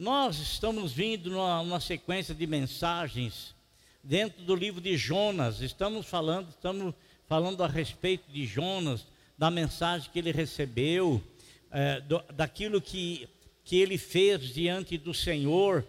Nós 0.00 0.38
estamos 0.38 0.94
vindo 0.94 1.28
numa, 1.28 1.62
numa 1.62 1.78
sequência 1.78 2.34
de 2.34 2.46
mensagens 2.46 3.54
dentro 4.02 4.42
do 4.44 4.56
livro 4.56 4.80
de 4.80 4.96
Jonas. 4.96 5.60
Estamos 5.60 6.06
falando, 6.06 6.48
estamos 6.48 6.94
falando 7.26 7.62
a 7.62 7.66
respeito 7.66 8.24
de 8.32 8.46
Jonas, 8.46 9.06
da 9.36 9.50
mensagem 9.50 10.08
que 10.10 10.18
ele 10.18 10.32
recebeu, 10.32 11.22
é, 11.70 12.00
do, 12.00 12.18
daquilo 12.32 12.80
que, 12.80 13.28
que 13.62 13.76
ele 13.76 13.98
fez 13.98 14.54
diante 14.54 14.96
do 14.96 15.12
Senhor, 15.12 15.84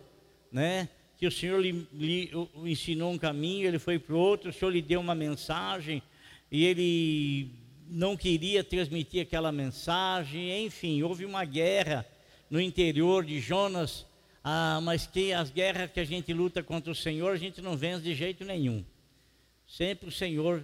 né? 0.51 0.89
Que 1.17 1.25
o 1.25 1.31
Senhor 1.31 1.61
lhe, 1.61 1.87
lhe 1.93 2.31
ensinou 2.65 3.13
um 3.13 3.17
caminho, 3.17 3.65
ele 3.65 3.79
foi 3.79 3.97
para 3.97 4.13
o 4.13 4.19
outro, 4.19 4.49
o 4.49 4.53
Senhor 4.53 4.71
lhe 4.71 4.81
deu 4.81 4.99
uma 4.99 5.15
mensagem 5.15 6.03
e 6.51 6.65
ele 6.65 7.49
não 7.89 8.17
queria 8.17 8.61
transmitir 8.61 9.21
aquela 9.21 9.53
mensagem, 9.53 10.65
enfim, 10.65 11.01
houve 11.01 11.23
uma 11.23 11.45
guerra 11.45 12.05
no 12.51 12.59
interior 12.59 13.23
de 13.23 13.39
Jonas, 13.39 14.05
ah, 14.43 14.81
mas 14.83 15.07
que 15.07 15.31
as 15.31 15.49
guerras 15.49 15.89
que 15.89 16.01
a 16.01 16.03
gente 16.03 16.33
luta 16.33 16.61
contra 16.61 16.91
o 16.91 16.95
Senhor, 16.95 17.31
a 17.31 17.37
gente 17.37 17.61
não 17.61 17.77
vence 17.77 18.03
de 18.03 18.13
jeito 18.13 18.43
nenhum. 18.43 18.83
Sempre 19.65 20.09
o 20.09 20.11
Senhor, 20.11 20.61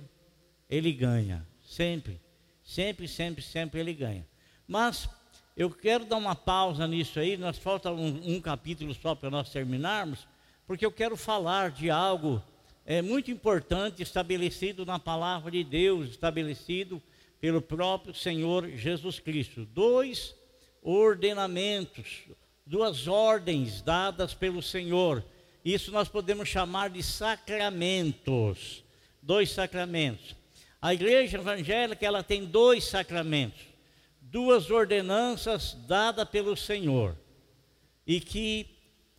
Ele 0.69 0.91
ganha, 0.91 1.47
sempre, 1.63 2.19
sempre, 2.61 3.07
sempre, 3.07 3.41
sempre 3.41 3.79
Ele 3.79 3.93
ganha. 3.93 4.27
Mas 4.67 5.09
eu 5.55 5.69
quero 5.69 6.03
dar 6.03 6.17
uma 6.17 6.35
pausa 6.35 6.85
nisso 6.85 7.21
aí, 7.21 7.37
nós 7.37 7.57
falta 7.57 7.89
um, 7.89 8.35
um 8.35 8.41
capítulo 8.41 8.93
só 8.93 9.15
para 9.15 9.29
nós 9.29 9.49
terminarmos, 9.49 10.27
porque 10.67 10.85
eu 10.85 10.91
quero 10.91 11.15
falar 11.15 11.71
de 11.71 11.89
algo 11.89 12.43
é, 12.85 13.01
muito 13.01 13.31
importante 13.31 14.03
estabelecido 14.03 14.85
na 14.85 14.99
palavra 14.99 15.51
de 15.51 15.63
Deus, 15.63 16.09
estabelecido 16.09 17.01
pelo 17.39 17.61
próprio 17.61 18.13
Senhor 18.13 18.67
Jesus 18.71 19.21
Cristo. 19.21 19.65
Dois 19.65 20.35
ordenamentos, 20.87 22.23
duas 22.65 23.09
ordens 23.09 23.81
dadas 23.81 24.33
pelo 24.33 24.61
Senhor. 24.61 25.21
Isso 25.63 25.91
nós 25.91 26.07
podemos 26.07 26.47
chamar 26.47 26.89
de 26.89 27.03
sacramentos. 27.03 28.85
Dois 29.21 29.51
sacramentos. 29.51 30.33
A 30.81 30.93
igreja 30.93 31.37
evangélica 31.37 32.05
ela 32.05 32.23
tem 32.23 32.45
dois 32.45 32.85
sacramentos, 32.85 33.59
duas 34.21 34.71
ordenanças 34.71 35.73
dadas 35.85 36.29
pelo 36.29 36.55
Senhor. 36.55 37.17
E 38.05 38.21
que 38.21 38.65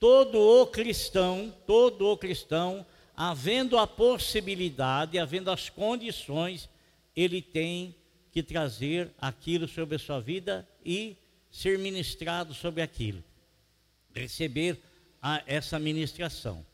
todo 0.00 0.41
o 0.41 0.67
cristão, 0.69 1.55
todo 1.67 2.09
o 2.09 2.17
cristão, 2.17 2.87
havendo 3.15 3.77
a 3.77 3.87
possibilidade, 3.87 5.19
havendo 5.19 5.50
as 5.50 5.69
condições, 5.69 6.67
ele 7.15 7.43
tem 7.43 7.95
que 8.33 8.43
trazer 8.43 9.11
aquilo 9.21 9.69
sobre 9.69 9.97
a 9.97 9.98
sua 9.98 10.19
vida 10.19 10.67
e 10.83 11.15
ser 11.51 11.79
ministrado 11.79 12.55
sobre 12.55 12.83
aquilo, 12.83 13.23
receber 14.15 14.79
a, 15.21 15.43
essa 15.47 15.79
ministração. 15.79 16.65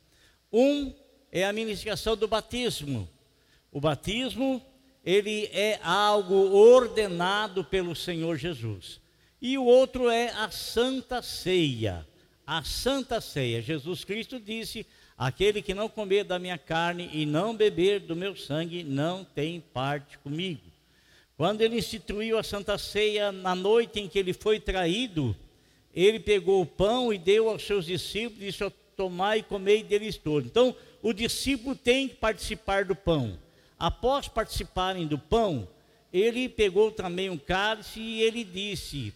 Um 0.53 0.94
é 1.33 1.44
a 1.44 1.53
ministração 1.53 2.16
do 2.16 2.28
batismo. 2.28 3.08
O 3.72 3.81
batismo, 3.81 4.64
ele 5.05 5.47
é 5.53 5.81
algo 5.83 6.34
ordenado 6.34 7.64
pelo 7.64 7.94
Senhor 7.97 8.36
Jesus. 8.36 9.00
E 9.42 9.58
o 9.58 9.64
outro 9.64 10.08
é 10.08 10.31
a 10.31 10.50
Santa 10.50 11.20
Ceia. 11.20 12.06
A 12.47 12.62
Santa 12.62 13.20
Ceia. 13.20 13.61
Jesus 13.61 14.05
Cristo 14.05 14.38
disse: 14.38 14.86
Aquele 15.19 15.61
que 15.61 15.75
não 15.75 15.88
comer 15.88 16.25
da 16.25 16.38
minha 16.38 16.56
carne 16.56 17.11
e 17.12 17.27
não 17.27 17.55
beber 17.56 18.00
do 18.00 18.14
meu 18.14 18.36
sangue 18.36 18.84
não 18.84 19.25
tem 19.25 19.61
parte 19.61 20.19
comigo. 20.19 20.73
Quando 21.36 21.62
ele 21.62 21.78
instituiu 21.78 22.38
a 22.38 22.44
Santa 22.44 22.78
Ceia, 22.78 23.32
na 23.32 23.54
noite 23.54 23.98
em 23.98 24.08
que 24.08 24.18
ele 24.18 24.32
foi 24.32 24.60
traído, 24.60 25.34
ele 25.92 26.20
pegou 26.20 26.62
o 26.62 26.66
pão 26.66 27.12
e 27.12 27.18
deu 27.18 27.48
aos 27.48 27.64
seus 27.64 27.86
discípulos 27.86 28.41
e 28.41 28.46
disse: 28.46 28.72
Tomai 28.96 29.38
e 29.38 29.42
comei 29.42 29.82
deles 29.82 30.16
todos. 30.16 30.48
Então, 30.48 30.74
o 31.02 31.12
discípulo 31.12 31.74
tem 31.74 32.08
que 32.08 32.14
participar 32.14 32.84
do 32.84 32.94
pão. 32.94 33.36
Após 33.76 34.28
participarem 34.28 35.06
do 35.09 35.19
pão, 35.19 35.69
ele 36.12 36.48
pegou 36.48 36.92
também 36.92 37.28
um 37.28 37.36
cálice 37.36 38.00
e 38.00 38.22
ele 38.22 38.44
disse: 38.44 39.12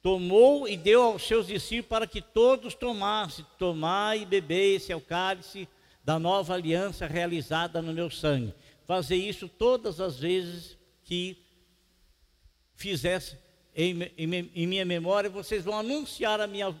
Tomou 0.00 0.68
e 0.68 0.76
deu 0.76 1.02
aos 1.02 1.26
seus 1.26 1.48
discípulos 1.48 1.88
para 1.88 2.06
que 2.06 2.22
todos 2.22 2.74
tomassem. 2.74 3.44
Tomai 3.58 4.22
e 4.22 4.26
bebei, 4.26 4.76
esse 4.76 4.92
é 4.92 4.96
o 4.96 5.00
cálice 5.00 5.68
da 6.04 6.18
nova 6.18 6.54
aliança 6.54 7.08
realizada 7.08 7.82
no 7.82 7.92
meu 7.92 8.08
sangue. 8.08 8.54
Fazer 8.86 9.16
isso 9.16 9.48
todas 9.48 10.00
as 10.00 10.18
vezes 10.18 10.76
que 11.12 11.36
fizesse 12.74 13.36
em, 13.76 14.10
em, 14.16 14.50
em, 14.54 14.66
minha 14.66 14.82
memória, 14.82 15.28
vocês 15.28 15.62
vão 15.62 15.78
anunciar 15.78 16.40
a 16.40 16.46
minha, 16.46 16.74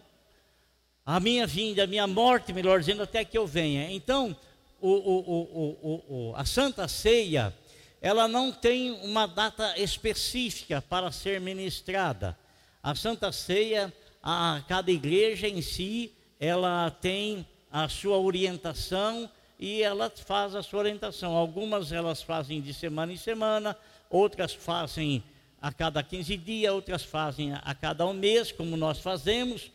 a 1.04 1.20
minha 1.20 1.46
vinda, 1.46 1.84
a 1.84 1.86
minha 1.86 2.06
morte, 2.06 2.50
melhor 2.50 2.80
dizendo, 2.80 3.02
até 3.02 3.26
que 3.26 3.36
eu 3.36 3.46
venha. 3.46 3.92
Então, 3.92 4.34
o, 4.80 4.88
o, 4.88 6.30
o, 6.30 6.34
a 6.34 6.46
Santa 6.46 6.88
Ceia, 6.88 7.54
ela 8.00 8.26
não 8.26 8.50
tem 8.50 8.92
uma 9.02 9.26
data 9.26 9.78
específica 9.78 10.80
para 10.80 11.12
ser 11.12 11.38
ministrada. 11.38 12.34
A 12.82 12.94
Santa 12.94 13.30
Ceia, 13.32 13.92
a 14.22 14.62
cada 14.66 14.90
igreja 14.90 15.46
em 15.46 15.60
si, 15.60 16.10
ela 16.40 16.90
tem 16.90 17.46
a 17.70 17.86
sua 17.86 18.16
orientação 18.16 19.28
e 19.60 19.82
ela 19.82 20.10
faz 20.10 20.54
a 20.54 20.62
sua 20.62 20.78
orientação. 20.78 21.36
Algumas 21.36 21.92
elas 21.92 22.22
fazem 22.22 22.62
de 22.62 22.72
semana 22.72 23.12
em 23.12 23.18
semana, 23.18 23.76
outras 24.12 24.52
fazem 24.52 25.24
a 25.60 25.72
cada 25.72 26.02
15 26.02 26.36
dias, 26.36 26.72
outras 26.72 27.02
fazem 27.02 27.54
a 27.54 27.74
cada 27.74 28.06
um 28.06 28.12
mês, 28.12 28.52
como 28.52 28.76
nós 28.76 28.98
fazemos. 28.98 29.72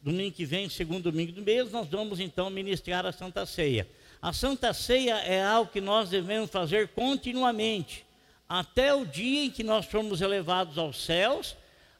Domingo 0.00 0.34
que 0.34 0.44
vem, 0.44 0.68
segundo 0.68 1.10
domingo 1.10 1.32
do 1.32 1.42
mês, 1.42 1.70
nós 1.72 1.88
vamos 1.88 2.20
então 2.20 2.48
ministrar 2.48 3.04
a 3.04 3.12
Santa 3.12 3.44
Ceia. 3.44 3.88
A 4.22 4.32
Santa 4.32 4.72
Ceia 4.72 5.18
é 5.18 5.42
algo 5.42 5.70
que 5.70 5.80
nós 5.80 6.08
devemos 6.08 6.50
fazer 6.50 6.88
continuamente, 6.88 8.06
até 8.48 8.94
o 8.94 9.04
dia 9.04 9.44
em 9.44 9.50
que 9.50 9.62
nós 9.62 9.84
formos 9.86 10.20
elevados 10.20 10.78
aos 10.78 11.04
céus, 11.04 11.56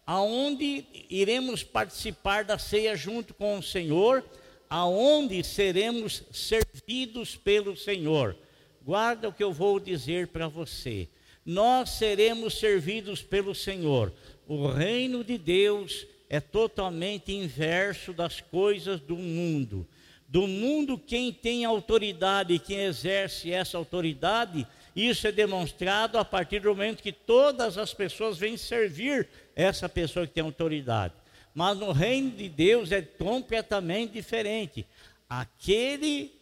aonde 0.07 0.85
iremos 1.11 1.65
participar 1.65 2.45
da 2.45 2.59
ceia 2.59 2.97
junto 2.97 3.35
com 3.35 3.59
o 3.59 3.63
Senhor, 3.63 4.25
aonde 4.71 5.43
seremos 5.43 6.23
servidos 6.31 7.35
pelo 7.37 7.77
Senhor. 7.77 8.37
Guarda 8.83 9.29
o 9.29 9.33
que 9.33 9.43
eu 9.43 9.53
vou 9.53 9.81
dizer 9.81 10.29
para 10.29 10.47
você 10.47 11.09
nós 11.47 11.91
seremos 11.91 12.59
servidos 12.59 13.23
pelo 13.23 13.55
Senhor. 13.55 14.13
O 14.49 14.67
reino 14.67 15.23
de 15.23 15.39
Deus 15.39 16.05
é 16.29 16.41
totalmente 16.41 17.33
inverso 17.33 18.13
das 18.13 18.41
coisas 18.41 19.01
do 19.01 19.17
mundo. 19.17 19.87
Do 20.29 20.49
mundo, 20.49 20.99
quem 20.99 21.33
tem 21.33 21.65
autoridade 21.65 22.59
quem 22.59 22.81
exerce 22.81 23.53
essa 23.53 23.79
autoridade, 23.79 24.67
isso 24.95 25.29
é 25.29 25.33
demonstrado 25.33 26.19
a 26.19 26.25
partir 26.25 26.61
do 26.61 26.71
momento 26.71 27.03
que 27.03 27.13
todas 27.13 27.79
as 27.79 27.95
pessoas 27.95 28.37
vêm 28.37 28.57
servir 28.57 29.29
essa 29.55 29.89
pessoa 29.89 30.27
que 30.27 30.35
tem 30.35 30.43
autoridade. 30.43 31.15
Mas 31.55 31.79
no 31.79 31.93
reino 31.93 32.33
de 32.33 32.49
Deus 32.49 32.91
é 32.91 33.01
completamente 33.01 34.15
diferente. 34.15 34.85
Aquele, 35.29 36.35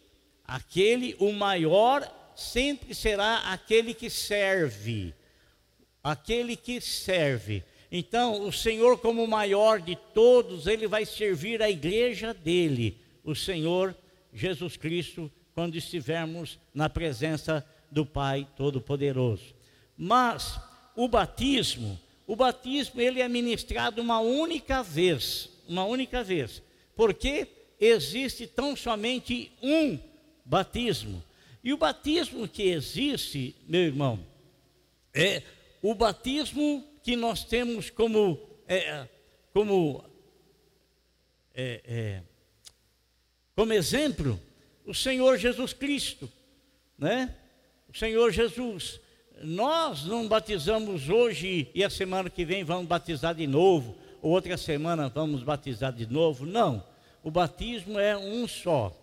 aquele, 0.47 1.15
o 1.19 1.31
maior 1.31 2.11
sempre 2.35 2.93
será 2.93 3.51
aquele 3.51 3.93
que 3.93 4.09
serve. 4.09 5.13
Aquele 6.03 6.55
que 6.55 6.79
serve. 6.79 7.63
Então, 7.91 8.45
o 8.45 8.51
Senhor, 8.51 8.99
como 8.99 9.25
maior 9.25 9.79
de 9.79 9.95
todos, 10.13 10.67
ele 10.67 10.87
vai 10.87 11.05
servir 11.05 11.61
a 11.61 11.69
igreja 11.69 12.33
dele, 12.33 12.99
o 13.23 13.33
Senhor 13.33 13.95
Jesus 14.33 14.75
Cristo, 14.75 15.31
quando 15.53 15.75
estivermos 15.75 16.59
na 16.73 16.89
presença 16.89 17.65
do 17.89 18.05
Pai 18.05 18.47
Todo-Poderoso. 18.57 19.55
Mas 19.97 20.59
o 20.95 21.07
batismo, 21.07 21.97
o 22.27 22.35
batismo 22.35 22.99
ele 22.99 23.21
é 23.21 23.29
ministrado 23.29 24.01
uma 24.01 24.19
única 24.19 24.83
vez, 24.83 25.49
uma 25.67 25.85
única 25.85 26.23
vez. 26.23 26.61
Porque 26.95 27.47
existe 27.79 28.47
tão 28.47 28.75
somente 28.75 29.51
um 29.61 29.97
batismo. 30.43 31.23
E 31.65 31.73
o 31.73 31.77
batismo 31.77 32.47
que 32.47 32.61
existe, 32.61 33.55
meu 33.67 33.81
irmão, 33.81 34.23
é 35.11 35.41
o 35.81 35.95
batismo 35.95 36.87
que 37.01 37.15
nós 37.15 37.43
temos 37.43 37.89
como, 37.89 38.39
é, 38.67 39.07
como, 39.51 40.05
é, 41.55 41.81
é, 41.83 42.21
como 43.55 43.73
exemplo 43.73 44.39
o 44.85 44.93
Senhor 44.93 45.39
Jesus 45.39 45.73
Cristo, 45.73 46.31
né? 46.99 47.35
O 47.91 47.97
Senhor 47.97 48.31
Jesus. 48.31 49.01
Nós 49.41 50.05
não 50.05 50.27
batizamos 50.27 51.09
hoje 51.09 51.71
e 51.73 51.83
a 51.83 51.89
semana 51.89 52.29
que 52.29 52.45
vem 52.45 52.63
vamos 52.63 52.85
batizar 52.85 53.33
de 53.33 53.47
novo, 53.47 53.97
ou 54.21 54.33
outra 54.33 54.55
semana 54.55 55.09
vamos 55.09 55.41
batizar 55.41 55.91
de 55.91 56.05
novo. 56.05 56.45
Não. 56.45 56.85
O 57.23 57.31
batismo 57.31 57.97
é 57.97 58.15
um 58.15 58.47
só. 58.47 58.95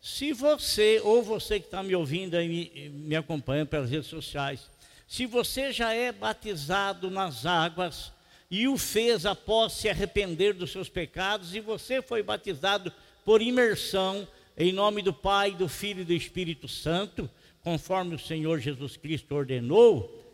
Se 0.00 0.32
você, 0.32 1.00
ou 1.02 1.22
você 1.22 1.58
que 1.58 1.66
está 1.66 1.82
me 1.82 1.94
ouvindo 1.94 2.40
e 2.40 2.48
me, 2.48 2.88
me 2.90 3.16
acompanhando 3.16 3.68
pelas 3.68 3.90
redes 3.90 4.08
sociais, 4.08 4.70
se 5.06 5.26
você 5.26 5.72
já 5.72 5.92
é 5.92 6.12
batizado 6.12 7.10
nas 7.10 7.46
águas, 7.46 8.12
e 8.50 8.66
o 8.66 8.78
fez 8.78 9.26
após 9.26 9.74
se 9.74 9.88
arrepender 9.88 10.54
dos 10.54 10.72
seus 10.72 10.88
pecados, 10.88 11.54
e 11.54 11.60
você 11.60 12.00
foi 12.00 12.22
batizado 12.22 12.92
por 13.24 13.42
imersão 13.42 14.26
em 14.56 14.72
nome 14.72 15.02
do 15.02 15.12
Pai, 15.12 15.52
do 15.52 15.68
Filho 15.68 16.00
e 16.00 16.04
do 16.04 16.12
Espírito 16.12 16.66
Santo, 16.66 17.30
conforme 17.62 18.14
o 18.14 18.18
Senhor 18.18 18.58
Jesus 18.58 18.96
Cristo 18.96 19.34
ordenou. 19.34 20.24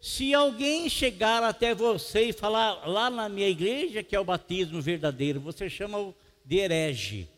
Se 0.00 0.34
alguém 0.34 0.88
chegar 0.88 1.42
até 1.42 1.74
você 1.74 2.28
e 2.28 2.32
falar 2.32 2.86
lá 2.86 3.10
na 3.10 3.28
minha 3.28 3.48
igreja 3.48 4.02
que 4.02 4.14
é 4.14 4.20
o 4.20 4.24
batismo 4.24 4.80
verdadeiro, 4.80 5.40
você 5.40 5.68
chama 5.68 6.14
de 6.44 6.56
herege, 6.58 7.28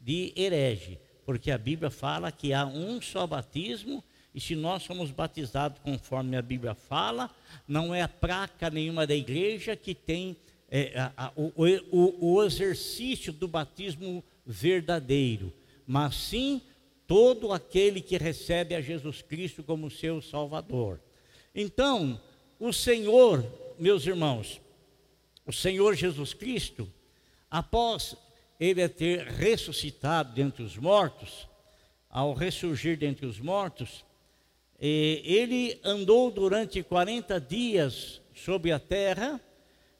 de 0.00 0.32
herege, 0.36 0.98
porque 1.24 1.50
a 1.50 1.58
Bíblia 1.58 1.90
fala 1.90 2.32
que 2.32 2.52
há 2.52 2.64
um 2.64 3.00
só 3.00 3.26
batismo 3.26 4.02
e 4.34 4.40
se 4.40 4.54
nós 4.54 4.82
somos 4.82 5.10
batizados 5.10 5.80
conforme 5.82 6.36
a 6.36 6.42
Bíblia 6.42 6.74
fala, 6.74 7.30
não 7.66 7.94
é 7.94 8.02
a 8.02 8.08
praca 8.08 8.70
nenhuma 8.70 9.06
da 9.06 9.14
igreja 9.14 9.74
que 9.74 9.94
tem 9.94 10.36
é, 10.70 10.98
a, 10.98 11.12
a, 11.26 11.32
o, 11.34 11.52
o, 11.90 12.34
o 12.34 12.44
exercício 12.44 13.32
do 13.32 13.48
batismo 13.48 14.22
verdadeiro, 14.46 15.52
mas 15.86 16.14
sim 16.14 16.62
todo 17.06 17.52
aquele 17.52 18.00
que 18.00 18.18
recebe 18.18 18.74
a 18.74 18.80
Jesus 18.80 19.22
Cristo 19.22 19.62
como 19.62 19.90
seu 19.90 20.20
Salvador. 20.20 21.00
Então, 21.54 22.20
o 22.60 22.72
Senhor, 22.72 23.44
meus 23.78 24.06
irmãos, 24.06 24.60
o 25.46 25.52
Senhor 25.52 25.94
Jesus 25.94 26.34
Cristo, 26.34 26.88
após 27.50 28.14
ele 28.58 28.88
ter 28.88 29.26
ressuscitado 29.26 30.34
dentre 30.34 30.62
os 30.62 30.76
mortos, 30.76 31.48
ao 32.10 32.34
ressurgir 32.34 32.96
dentre 32.96 33.26
os 33.26 33.38
mortos, 33.38 34.04
ele 34.80 35.78
andou 35.84 36.30
durante 36.30 36.82
40 36.82 37.40
dias 37.40 38.20
sobre 38.34 38.72
a 38.72 38.78
terra, 38.78 39.40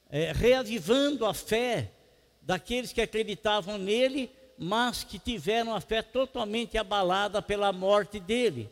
é, 0.09 0.31
reavivando 0.31 1.25
a 1.25 1.33
fé 1.33 1.91
daqueles 2.41 2.91
que 2.91 3.01
acreditavam 3.01 3.77
nele, 3.77 4.29
mas 4.57 5.03
que 5.03 5.19
tiveram 5.19 5.73
a 5.73 5.81
fé 5.81 6.01
totalmente 6.01 6.77
abalada 6.77 7.41
pela 7.41 7.71
morte 7.71 8.19
dele. 8.19 8.69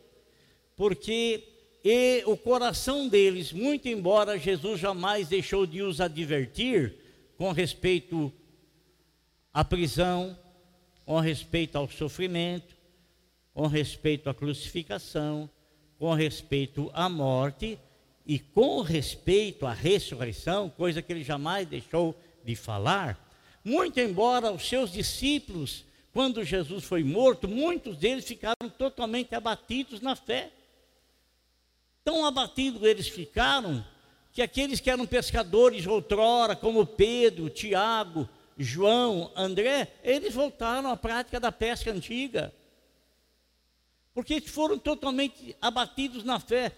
Porque 0.75 1.44
e 1.89 2.22
o 2.25 2.36
coração 2.36 3.07
deles, 3.07 3.54
muito 3.54 3.88
embora 3.88 4.38
Jesus 4.38 4.80
jamais 4.80 5.30
deixou 5.30 5.66
de 5.66 5.81
os 5.81 6.01
advertir 6.01 6.95
com 7.38 7.51
respeito 7.54 8.30
à 9.54 9.64
prisão, 9.64 10.38
com 11.06 11.20
respeito 11.20 11.78
ao 11.78 11.90
sofrimento, 11.90 12.76
com 13.54 13.66
respeito 13.68 14.30
à 14.30 14.34
crucificação, 14.34 15.50
com 15.98 16.14
respeito 16.14 16.92
à 16.94 17.10
morte 17.10 17.80
e 18.26 18.38
com 18.38 18.82
respeito 18.82 19.66
à 19.66 19.74
ressurreição, 19.74 20.70
coisa 20.70 21.02
que 21.02 21.12
ele 21.12 21.24
jamais 21.24 21.66
deixou 21.68 22.16
de 22.44 22.56
falar, 22.56 23.18
muito 23.64 24.00
embora 24.00 24.52
os 24.52 24.68
seus 24.68 24.92
discípulos, 24.92 25.86
quando 26.14 26.44
Jesus 26.44 26.84
foi 26.84 27.04
morto, 27.04 27.48
muitos 27.48 27.98
deles 27.98 28.26
ficaram 28.26 28.70
totalmente 28.78 29.34
abatidos 29.34 30.02
na 30.02 30.16
fé. 30.16 30.52
Tão 32.04 32.26
abatidos 32.26 32.84
eles 32.84 33.08
ficaram 33.08 33.84
que 34.32 34.42
aqueles 34.42 34.80
que 34.80 34.90
eram 34.90 35.06
pescadores 35.06 35.86
outrora, 35.88 36.56
como 36.56 36.86
Pedro, 36.86 37.50
Tiago, 37.50 38.30
João, 38.57 39.31
André, 39.36 39.88
eles 40.04 40.33
voltaram 40.33 40.89
à 40.89 40.98
prática 40.98 41.39
da 41.39 41.51
pesca 41.51 41.92
antiga 41.92 42.54
porque 44.18 44.42
foram 44.42 44.80
totalmente 44.80 45.56
abatidos 45.62 46.24
na 46.24 46.39
fé, 46.39 46.71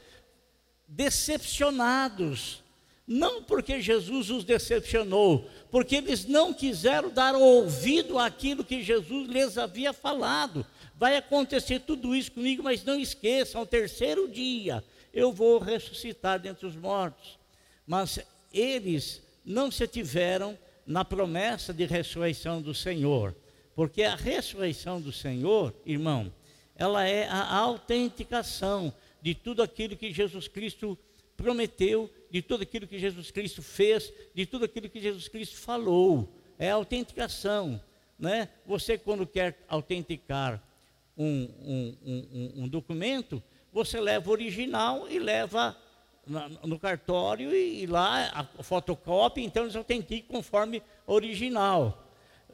decepcionados. 0.86 2.62
Não 3.08 3.42
porque 3.42 3.82
Jesus 3.82 4.30
os 4.30 4.44
decepcionou, 4.44 5.50
porque 5.72 5.96
eles 5.96 6.26
não 6.26 6.54
quiseram 6.54 7.10
dar 7.10 7.34
ouvido 7.36 8.20
àquilo 8.20 8.62
que 8.62 8.84
Jesus 8.84 9.30
lhes 9.30 9.58
havia 9.58 9.94
falado. 9.94 10.66
Vai 10.96 11.16
acontecer 11.16 11.80
tudo 11.80 12.14
isso 12.14 12.34
comigo, 12.34 12.62
mas 12.62 12.84
não 12.84 13.00
esqueçam, 13.00 13.62
ao 13.62 13.66
terceiro 13.66 14.28
dia 14.28 14.84
eu 15.14 15.32
vou 15.32 15.60
ressuscitar 15.60 16.42
dentre 16.42 16.68
os 16.68 16.76
mortos. 16.76 17.40
Mas 17.88 18.20
eles 18.54 19.22
não 19.46 19.72
se 19.72 19.88
tiveram 19.88 20.58
na 20.90 21.06
promessa 21.06 21.72
de 21.72 21.86
ressurreição 21.86 22.60
do 22.60 22.74
Senhor, 22.74 23.36
porque 23.76 24.02
a 24.02 24.16
ressurreição 24.16 25.00
do 25.00 25.12
Senhor, 25.12 25.72
irmão, 25.86 26.34
ela 26.76 27.08
é 27.08 27.28
a 27.28 27.56
autenticação 27.58 28.92
de 29.22 29.36
tudo 29.36 29.62
aquilo 29.62 29.96
que 29.96 30.12
Jesus 30.12 30.48
Cristo 30.48 30.98
prometeu, 31.38 32.10
de 32.32 32.42
tudo 32.42 32.64
aquilo 32.64 32.88
que 32.88 32.98
Jesus 32.98 33.30
Cristo 33.30 33.62
fez, 33.62 34.12
de 34.34 34.48
tudo 34.48 34.66
aquilo 34.66 34.90
que 34.90 35.00
Jesus 35.00 35.28
Cristo 35.28 35.58
falou. 35.58 36.28
É 36.58 36.72
a 36.72 36.74
autenticação. 36.74 37.80
Né? 38.18 38.50
Você, 38.66 38.98
quando 38.98 39.28
quer 39.28 39.64
autenticar 39.68 40.60
um, 41.16 41.50
um, 41.62 41.98
um, 42.04 42.64
um 42.64 42.68
documento, 42.68 43.44
você 43.72 44.02
leva 44.02 44.28
o 44.28 44.34
original 44.34 45.08
e 45.08 45.20
leva 45.20 45.78
no 46.64 46.80
cartório 46.80 47.54
e, 47.54 47.84
e, 47.84 47.86
lá 47.88 48.48
a 48.58 48.64
fotocópia, 48.64 49.44
então 49.44 49.64
eles 49.64 49.76
autenticam 49.76 50.38
conforme 50.38 50.82
original. 51.08 52.06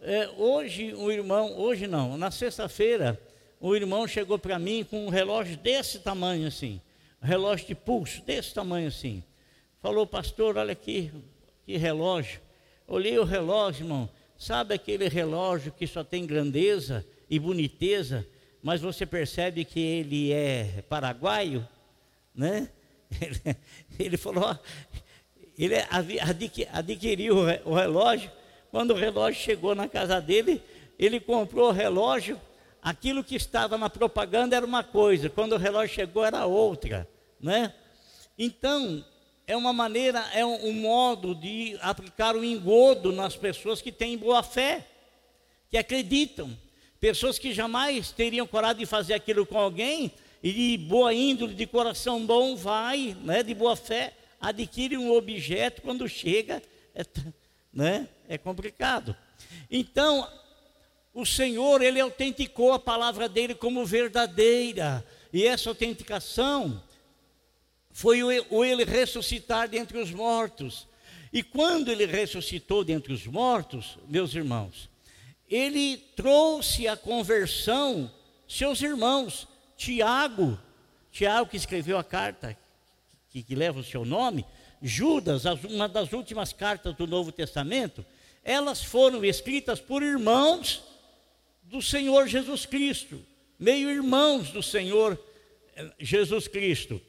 É, 0.01 0.29
hoje 0.37 0.93
o 0.93 1.11
irmão, 1.11 1.57
hoje 1.57 1.87
não, 1.87 2.17
na 2.17 2.31
sexta-feira 2.31 3.19
o 3.59 3.75
irmão 3.75 4.07
chegou 4.07 4.37
para 4.37 4.57
mim 4.57 4.83
com 4.83 5.05
um 5.05 5.09
relógio 5.09 5.57
desse 5.57 5.99
tamanho 5.99 6.47
assim, 6.47 6.79
relógio 7.21 7.67
de 7.67 7.75
pulso 7.75 8.21
desse 8.23 8.53
tamanho 8.53 8.87
assim. 8.87 9.23
Falou, 9.81 10.07
pastor, 10.07 10.57
olha 10.57 10.71
aqui, 10.71 11.11
que 11.65 11.77
relógio. 11.77 12.39
Olhei 12.87 13.17
o 13.19 13.23
relógio, 13.23 13.83
irmão. 13.83 14.09
Sabe 14.37 14.73
aquele 14.73 15.07
relógio 15.07 15.71
que 15.71 15.87
só 15.87 16.03
tem 16.03 16.25
grandeza 16.25 17.05
e 17.29 17.39
boniteza, 17.39 18.25
mas 18.61 18.81
você 18.81 19.05
percebe 19.05 19.65
que 19.65 19.79
ele 19.79 20.31
é 20.31 20.83
paraguaio, 20.89 21.67
né? 22.33 22.69
Ele, 23.97 24.17
falou, 24.17 24.59
ele 25.57 25.75
adquiriu 26.71 27.37
o 27.63 27.73
relógio. 27.73 28.29
Quando 28.71 28.91
o 28.91 28.95
relógio 28.95 29.41
chegou 29.41 29.73
na 29.73 29.87
casa 29.87 30.19
dele, 30.19 30.61
ele 30.99 31.19
comprou 31.19 31.69
o 31.69 31.71
relógio 31.71 32.39
aquilo 32.85 33.23
que 33.23 33.35
estava 33.35 33.79
na 33.79 33.89
propaganda 33.89 34.55
era 34.55 34.63
uma 34.63 34.83
coisa, 34.83 35.27
quando 35.27 35.53
o 35.53 35.57
relógio 35.57 35.95
chegou 35.95 36.23
era 36.23 36.45
outra, 36.45 37.09
né? 37.41 37.73
Então, 38.37 39.03
é 39.47 39.57
uma 39.57 39.73
maneira, 39.73 40.19
é 40.35 40.45
um, 40.45 40.67
um 40.67 40.73
modo 40.73 41.33
de 41.33 41.75
aplicar 41.81 42.35
o 42.35 42.41
um 42.41 42.43
engodo 42.43 43.11
nas 43.11 43.35
pessoas 43.35 43.81
que 43.81 43.91
têm 43.91 44.15
boa 44.15 44.43
fé, 44.43 44.85
que 45.67 45.77
acreditam, 45.79 46.55
pessoas 46.99 47.39
que 47.39 47.55
jamais 47.55 48.11
teriam 48.11 48.45
coragem 48.45 48.77
de 48.77 48.85
fazer 48.85 49.15
aquilo 49.15 49.47
com 49.47 49.57
alguém, 49.57 50.13
e 50.45 50.53
de 50.53 50.77
boa 50.77 51.11
índole, 51.11 51.55
de 51.55 51.65
coração 51.65 52.23
bom, 52.23 52.55
vai, 52.55 53.17
né, 53.23 53.41
de 53.41 53.55
boa 53.55 53.75
fé, 53.75 54.13
adquire 54.39 54.95
um 54.95 55.11
objeto, 55.11 55.81
quando 55.81 56.07
chega, 56.07 56.61
é, 56.93 57.03
né, 57.73 58.07
é 58.29 58.37
complicado. 58.37 59.17
Então, 59.71 60.31
o 61.15 61.25
Senhor, 61.25 61.81
ele 61.81 61.99
autenticou 61.99 62.73
a 62.73 62.77
palavra 62.77 63.27
dele 63.27 63.55
como 63.55 63.83
verdadeira. 63.87 65.03
E 65.33 65.47
essa 65.47 65.67
autenticação 65.69 66.79
foi 67.89 68.21
o 68.23 68.63
ele 68.63 68.85
ressuscitar 68.85 69.67
dentre 69.67 69.97
os 69.97 70.11
mortos. 70.11 70.87
E 71.33 71.41
quando 71.41 71.91
ele 71.91 72.05
ressuscitou 72.05 72.83
dentre 72.83 73.11
os 73.11 73.25
mortos, 73.25 73.97
meus 74.07 74.35
irmãos, 74.35 74.91
ele 75.49 75.97
trouxe 76.15 76.87
a 76.87 76.95
conversão 76.95 78.11
seus 78.47 78.83
irmãos, 78.83 79.47
Tiago, 79.77 80.59
Tiago 81.11 81.49
que 81.49 81.57
escreveu 81.57 81.97
a 81.97 82.03
carta 82.03 82.57
que, 83.29 83.43
que 83.43 83.55
leva 83.55 83.79
o 83.79 83.83
seu 83.83 84.05
nome, 84.05 84.45
Judas, 84.81 85.43
uma 85.69 85.89
das 85.89 86.13
últimas 86.13 86.53
cartas 86.53 86.95
do 86.95 87.07
Novo 87.07 87.31
Testamento, 87.31 88.05
elas 88.43 88.83
foram 88.83 89.25
escritas 89.25 89.79
por 89.79 90.03
irmãos 90.03 90.83
do 91.63 91.81
Senhor 91.81 92.27
Jesus 92.27 92.65
Cristo, 92.65 93.19
meio 93.57 93.89
irmãos 93.89 94.51
do 94.51 94.61
Senhor 94.61 95.19
eh, 95.75 95.91
Jesus 95.99 96.47
Cristo. 96.47 97.01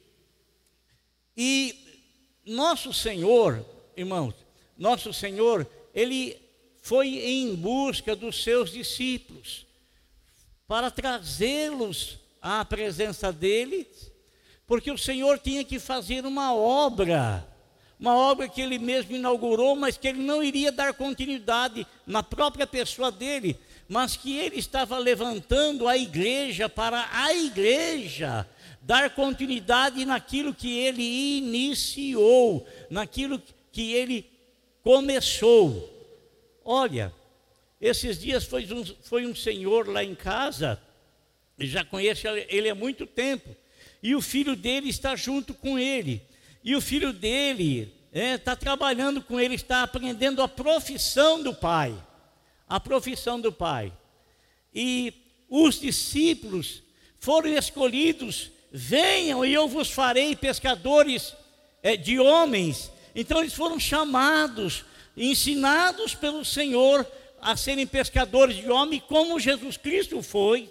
E 1.37 2.03
nosso 2.45 2.93
Senhor, 2.93 3.65
irmãos, 3.97 4.35
nosso 4.79 5.13
Senhor, 5.13 5.69
ele 5.95 6.37
foi 6.81 7.19
em 7.19 7.55
busca 7.55 8.17
dos 8.17 8.43
seus 8.43 8.71
discípulos 8.71 9.67
para 10.67 10.91
trazê-los 10.91 12.19
à 12.47 12.65
presença 12.65 13.33
dele, 13.33 13.88
porque 14.69 14.91
o 14.91 14.99
Senhor 14.99 15.38
tinha 15.38 15.65
que 15.65 15.81
fazer 15.81 16.25
uma 16.25 16.55
obra, 16.55 17.45
uma 17.99 18.17
obra 18.17 18.49
que 18.49 18.61
ele 18.61 18.79
mesmo 18.79 19.17
inaugurou, 19.17 19.75
mas 19.75 19.97
que 19.97 20.07
ele 20.07 20.23
não 20.23 20.43
iria 20.43 20.71
dar 20.71 20.95
continuidade 20.95 21.85
na 22.07 22.23
própria 22.23 22.67
pessoa 22.67 23.11
dele, 23.11 23.59
mas 23.88 24.17
que 24.17 24.37
ele 24.37 24.59
estava 24.59 24.97
levantando 24.97 25.88
a 25.88 25.97
igreja 25.97 26.69
para 26.69 27.09
a 27.12 27.35
igreja 27.35 28.49
dar 28.81 29.11
continuidade 29.11 30.05
naquilo 30.05 30.55
que 30.55 30.79
ele 30.79 31.03
iniciou, 31.38 32.65
naquilo 32.88 33.43
que 33.73 33.93
ele 33.93 34.31
começou. 34.85 35.93
Olha, 36.65 37.12
esses 37.81 38.21
dias 38.21 38.45
foi 38.45 38.73
um, 38.73 38.85
foi 39.03 39.26
um 39.26 39.35
senhor 39.35 39.88
lá 39.88 40.05
em 40.05 40.15
casa, 40.15 40.81
já 41.59 41.85
conhece 41.85 42.27
ele 42.49 42.69
há 42.69 42.75
muito 42.75 43.07
tempo, 43.07 43.57
e 44.03 44.15
o 44.15 44.21
filho 44.21 44.55
dele 44.55 44.91
está 44.91 45.17
junto 45.17 45.55
com 45.55 45.79
ele. 45.79 46.23
E 46.63 46.75
o 46.75 46.81
filho 46.81 47.13
dele 47.13 47.93
está 48.13 48.21
é, 48.21 48.39
tá 48.39 48.57
trabalhando 48.57 49.23
com 49.23 49.39
ele, 49.39 49.55
está 49.55 49.83
aprendendo 49.83 50.43
a 50.43 50.49
profissão 50.49 51.43
do 51.43 51.55
pai. 51.55 51.95
A 52.69 52.81
profissão 52.81 53.41
do 53.41 53.53
pai. 53.53 53.93
E 54.75 55.13
os 55.49 55.81
discípulos 55.81 56.83
foram 57.19 57.49
escolhidos, 57.49 58.51
venham 58.71 59.45
e 59.45 59.55
eu 59.55 59.69
vos 59.69 59.91
farei 59.91 60.37
pescadores 60.37 61.35
é, 61.83 61.97
de 61.97 62.19
homens. 62.19 62.91
Então 63.15 63.41
eles 63.41 63.55
foram 63.55 63.79
chamados, 63.81 64.85
ensinados 65.17 66.15
pelo 66.15 66.45
Senhor 66.45 67.07
a 67.41 67.57
serem 67.57 67.87
pescadores 67.87 68.57
de 68.57 68.71
homens, 68.71 69.03
como 69.09 69.41
Jesus 69.41 69.77
Cristo 69.77 70.23
foi. 70.23 70.71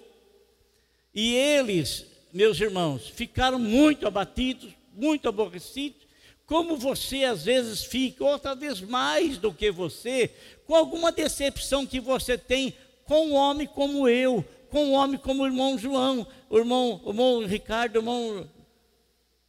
E 1.15 1.33
eles, 1.33 2.05
meus 2.33 2.59
irmãos, 2.59 3.07
ficaram 3.07 3.57
muito 3.57 4.05
abatidos, 4.05 4.73
muito 4.93 5.29
aborrecidos, 5.29 6.05
como 6.45 6.75
você 6.75 7.23
às 7.23 7.45
vezes 7.45 7.85
fica, 7.85 8.25
outra 8.25 8.53
vez 8.53 8.81
mais 8.81 9.37
do 9.37 9.53
que 9.53 9.71
você, 9.71 10.29
com 10.67 10.75
alguma 10.75 11.13
decepção 11.13 11.85
que 11.85 12.01
você 12.01 12.37
tem 12.37 12.75
com 13.05 13.27
um 13.27 13.33
homem 13.33 13.65
como 13.65 14.09
eu, 14.09 14.43
com 14.69 14.87
um 14.87 14.93
homem 14.93 15.17
como 15.17 15.43
o 15.43 15.45
irmão 15.45 15.77
João, 15.77 16.27
o 16.49 16.57
irmão, 16.57 17.01
o 17.03 17.09
irmão 17.09 17.45
Ricardo, 17.45 17.95
o 17.95 17.99
irmão 17.99 18.49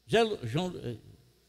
João, 0.06 0.72
eh, 0.84 0.96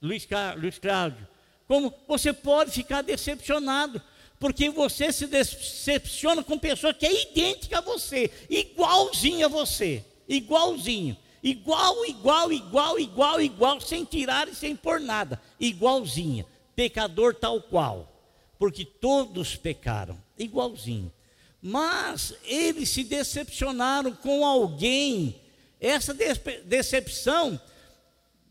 Luiz, 0.02 0.28
Luiz 0.58 0.80
Cláudio. 0.80 1.28
Como 1.68 1.94
você 2.08 2.34
pode 2.34 2.72
ficar 2.72 3.04
decepcionado, 3.04 4.02
porque 4.40 4.70
você 4.70 5.12
se 5.12 5.26
decepciona 5.28 6.44
com 6.44 6.60
pessoa 6.60 6.94
que 6.94 7.06
é 7.06 7.24
idêntica 7.24 7.80
a 7.80 7.82
você, 7.82 8.32
igualzinha 8.50 9.48
a 9.48 9.50
você, 9.50 10.04
igualzinho, 10.28 11.18
igual, 11.42 12.06
igual, 12.06 12.52
igual, 12.52 13.00
igual, 13.00 13.42
igual, 13.42 13.82
sem 13.82 14.06
tirar 14.06 14.48
e 14.48 14.56
sem 14.56 14.76
pôr 14.76 15.00
nada, 15.00 15.42
igualzinha, 15.60 16.46
pecador 16.76 17.34
tal 17.34 17.62
qual, 17.62 18.12
porque 18.60 18.86
todos 18.86 19.56
pecaram, 19.56 20.22
igualzinho. 20.38 21.12
Mas 21.60 22.36
eles 22.44 22.90
se 22.90 23.04
decepcionaram 23.04 24.14
com 24.14 24.46
alguém. 24.46 25.42
Essa 25.82 26.14
decepção 26.14 27.60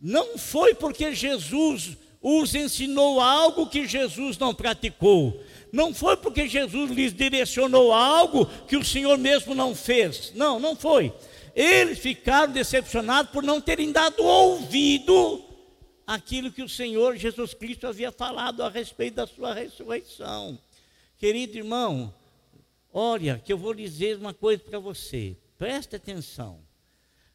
não 0.03 0.37
foi 0.37 0.75
porque 0.75 1.15
Jesus 1.15 1.97
os 2.29 2.57
ensinou 2.57 3.21
algo 3.21 3.69
que 3.69 3.87
Jesus 3.87 4.37
não 4.37 4.53
praticou. 4.53 5.41
Não 5.71 5.95
foi 5.95 6.17
porque 6.17 6.49
Jesus 6.49 6.91
lhes 6.91 7.15
direcionou 7.15 7.93
algo 7.93 8.47
que 8.67 8.77
o 8.77 8.85
Senhor 8.85 9.17
mesmo 9.17 9.55
não 9.55 9.77
fez. 9.77 10.33
Não, 10.35 10.59
não 10.59 10.75
foi. 10.75 11.15
Eles 11.55 12.01
ficaram 12.01 12.53
decepcionados 12.53 13.31
por 13.31 13.45
não 13.45 13.61
terem 13.61 13.93
dado 13.93 14.25
ouvido 14.25 15.45
àquilo 16.05 16.51
que 16.51 16.65
o 16.65 16.69
Senhor 16.69 17.15
Jesus 17.15 17.55
Cristo 17.55 17.87
havia 17.87 18.11
falado 18.11 18.61
a 18.65 18.69
respeito 18.69 19.15
da 19.15 19.27
sua 19.29 19.55
ressurreição. 19.55 20.59
Querido 21.19 21.57
irmão, 21.57 22.13
olha, 22.93 23.41
que 23.45 23.53
eu 23.53 23.59
vou 23.59 23.73
dizer 23.73 24.17
uma 24.17 24.35
coisa 24.35 24.65
para 24.65 24.81
você. 24.81 25.37
Preste 25.57 25.95
atenção. 25.95 26.59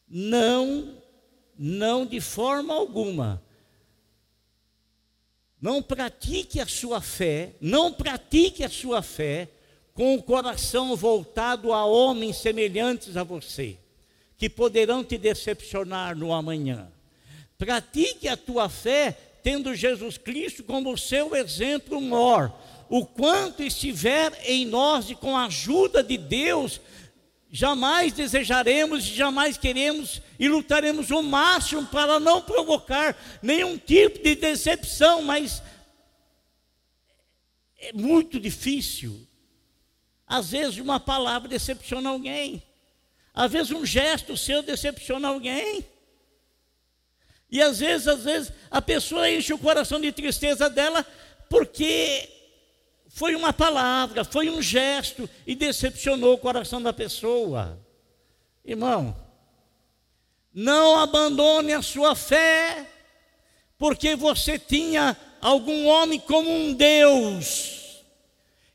Não, 0.05 0.98
não 1.57 2.05
de 2.05 2.19
forma 2.19 2.74
alguma 2.74 3.41
não 5.62 5.82
pratique 5.82 6.60
a 6.60 6.65
sua 6.65 7.00
fé, 7.00 7.53
não 7.62 7.94
pratique 7.94 8.63
a 8.63 8.70
sua 8.70 9.03
fé 9.03 9.48
com 9.94 10.15
o 10.15 10.24
coração 10.24 10.96
voltado 10.96 11.72
a 11.72 11.86
homens 11.86 12.38
semelhantes 12.38 13.15
a 13.15 13.24
você, 13.24 13.77
que 14.38 14.50
poderão 14.50 15.03
te 15.03 15.18
decepcionar 15.20 16.18
no 16.18 16.34
amanhã. 16.34 16.91
Pratique 17.60 18.27
a 18.27 18.36
tua 18.36 18.70
fé 18.70 19.15
tendo 19.44 19.75
Jesus 19.75 20.18
Cristo 20.18 20.63
como 20.63 20.98
seu 20.98 21.36
exemplo 21.36 22.01
maior. 22.01 22.60
O 22.89 23.06
quanto 23.06 23.62
estiver 23.62 24.34
em 24.46 24.65
nós 24.65 25.10
e 25.10 25.15
com 25.15 25.38
a 25.38 25.46
ajuda 25.46 26.03
de 26.03 26.18
Deus, 26.18 26.82
jamais 27.51 28.13
desejaremos 28.13 29.03
e 29.03 29.13
jamais 29.13 29.58
queremos 29.58 30.22
e 30.39 30.48
lutaremos 30.48 31.12
o 31.12 31.22
máximo 31.22 31.86
para 31.86 32.20
não 32.20 32.41
provocar 32.41 33.15
nenhum 33.41 33.77
tipo 33.77 34.24
de 34.24 34.36
decepção, 34.36 35.22
mas 35.22 35.62
é 37.77 37.91
muito 37.91 38.39
difícil. 38.39 39.27
Às 40.25 40.51
vezes 40.51 40.77
uma 40.77 41.00
palavra 41.00 41.50
decepciona 41.50 42.10
alguém. 42.10 42.63
Às 43.34 43.51
vezes 43.51 43.72
um 43.72 43.86
gesto 43.86 44.38
seu 44.38 44.63
decepciona 44.63 45.27
alguém. 45.27 45.86
E 47.50 47.62
às 47.62 47.79
vezes, 47.79 48.08
às 48.08 48.24
vezes, 48.24 48.53
a 48.70 48.81
pessoa 48.81 49.29
enche 49.29 49.53
o 49.53 49.58
coração 49.58 50.00
de 50.00 50.10
tristeza 50.13 50.70
dela 50.70 51.05
porque 51.50 52.29
foi 53.13 53.36
uma 53.36 53.51
palavra, 53.51 54.24
foi 54.24 54.50
um 54.50 54.62
gesto 54.62 55.30
e 55.46 55.53
decepcionou 55.53 56.34
o 56.34 56.38
coração 56.38 56.82
da 56.82 56.94
pessoa. 56.94 57.80
Irmão, 58.63 59.15
não 60.53 60.98
abandone 60.98 61.74
a 61.74 61.82
sua 61.82 62.15
fé, 62.15 62.88
porque 63.77 64.15
você 64.15 64.58
tinha 64.58 65.18
algum 65.41 65.88
homem 65.88 66.20
como 66.20 66.50
um 66.50 66.74
Deus, 66.74 68.03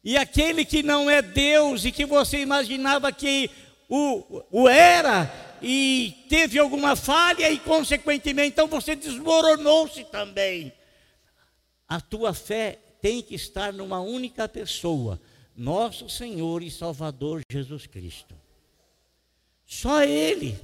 e 0.03 0.17
aquele 0.17 0.65
que 0.65 0.83
não 0.83 1.09
é 1.09 1.23
Deus 1.23 1.85
e 1.85 1.93
que 1.93 2.05
você 2.05 2.39
imaginava 2.39 3.11
que 3.11 3.51
o, 3.89 4.43
o 4.51 4.69
era, 4.69 5.33
e 5.63 6.27
teve 6.29 6.59
alguma 6.59 6.95
falha, 6.95 7.51
e 7.51 7.59
consequentemente, 7.59 8.49
então 8.49 8.67
você 8.67 8.95
desmoronou-se 8.95 10.05
também. 10.05 10.73
A 11.89 12.01
tua 12.01 12.35
fé 12.35 12.81
tem 13.01 13.23
que 13.23 13.35
estar 13.35 13.73
numa 13.73 14.01
única 14.01 14.49
pessoa, 14.49 15.21
nosso 15.57 16.09
Senhor 16.09 16.63
e 16.63 16.71
Salvador 16.71 17.41
Jesus 17.51 17.87
Cristo. 17.87 18.35
Só 19.67 20.03
Ele, 20.03 20.59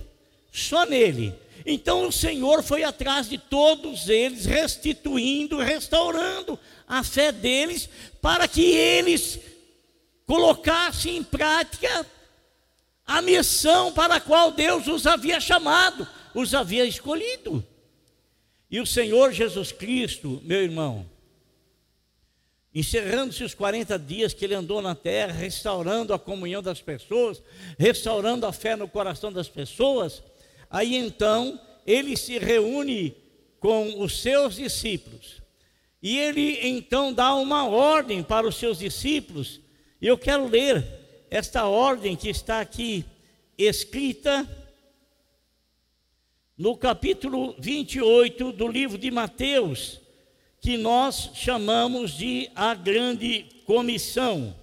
só 0.52 0.84
nele. 0.84 1.34
Então 1.64 2.06
o 2.06 2.12
Senhor 2.12 2.62
foi 2.62 2.84
atrás 2.84 3.28
de 3.28 3.38
todos 3.38 4.08
eles, 4.08 4.44
restituindo, 4.44 5.58
restaurando 5.58 6.58
a 6.86 7.02
fé 7.02 7.32
deles, 7.32 7.88
para 8.20 8.46
que 8.46 8.62
eles 8.62 9.40
colocassem 10.26 11.16
em 11.16 11.22
prática 11.22 12.06
a 13.06 13.20
missão 13.20 13.92
para 13.92 14.16
a 14.16 14.20
qual 14.20 14.52
Deus 14.52 14.86
os 14.86 15.06
havia 15.06 15.40
chamado, 15.40 16.06
os 16.34 16.54
havia 16.54 16.84
escolhido. 16.84 17.64
E 18.70 18.80
o 18.80 18.86
Senhor 18.86 19.32
Jesus 19.32 19.70
Cristo, 19.70 20.40
meu 20.44 20.62
irmão, 20.62 21.06
encerrando-se 22.74 23.44
os 23.44 23.54
40 23.54 23.98
dias 23.98 24.32
que 24.32 24.44
ele 24.44 24.54
andou 24.54 24.80
na 24.80 24.94
terra, 24.94 25.32
restaurando 25.32 26.14
a 26.14 26.18
comunhão 26.18 26.62
das 26.62 26.80
pessoas, 26.80 27.42
restaurando 27.78 28.46
a 28.46 28.52
fé 28.52 28.76
no 28.76 28.88
coração 28.88 29.32
das 29.32 29.48
pessoas, 29.48 30.22
aí 30.70 30.96
então 30.96 31.60
ele 31.86 32.16
se 32.16 32.38
reúne 32.38 33.14
com 33.60 34.00
os 34.00 34.20
seus 34.20 34.56
discípulos. 34.56 35.42
E 36.02 36.18
ele 36.18 36.58
então 36.66 37.12
dá 37.12 37.34
uma 37.34 37.68
ordem 37.68 38.22
para 38.22 38.46
os 38.46 38.56
seus 38.56 38.78
discípulos, 38.78 39.60
e 40.00 40.06
eu 40.06 40.18
quero 40.18 40.48
ler 40.48 40.84
esta 41.30 41.66
ordem 41.66 42.16
que 42.16 42.28
está 42.28 42.60
aqui 42.60 43.04
escrita 43.56 44.48
no 46.58 46.76
capítulo 46.76 47.54
28 47.58 48.52
do 48.52 48.68
livro 48.68 48.98
de 48.98 49.10
Mateus, 49.10 50.01
que 50.62 50.78
nós 50.78 51.32
chamamos 51.34 52.12
de 52.12 52.48
a 52.54 52.72
grande 52.72 53.42
comissão. 53.66 54.56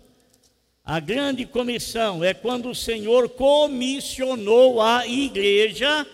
A 0.82 0.98
grande 0.98 1.46
comissão 1.46 2.24
é 2.24 2.34
quando 2.34 2.70
o 2.70 2.75
Senhor 2.75 3.27
comissionou 3.27 4.82
a 4.82 5.06
igreja, 5.06 6.08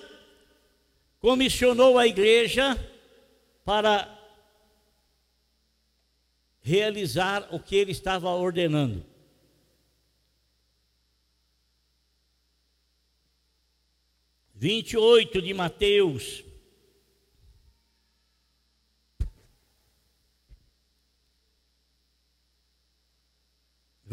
comissionou 1.20 2.00
a 2.00 2.08
igreja 2.08 2.76
para 3.64 4.12
realizar 6.64 7.48
o 7.52 7.60
que 7.60 7.76
ele 7.76 7.92
estava 7.92 8.32
ordenando. 8.32 9.06
Vinte 14.56 14.94
e 14.94 14.98
oito 14.98 15.40
de 15.44 15.54
Mateus, 15.54 16.45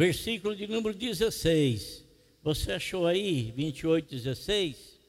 versículo 0.03 0.57
de 0.57 0.67
número 0.67 0.99
16. 0.99 2.05
Você 2.43 2.73
achou 2.73 3.07
aí 3.07 3.53
28, 3.53 4.11
16? 4.11 5.01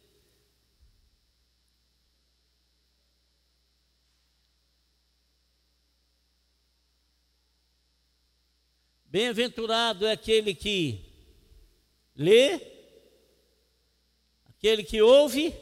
Bem-aventurado 9.08 10.06
é 10.06 10.12
aquele 10.12 10.54
que 10.54 11.04
lê, 12.16 12.62
aquele 14.46 14.84
que 14.84 15.02
ouve 15.02 15.56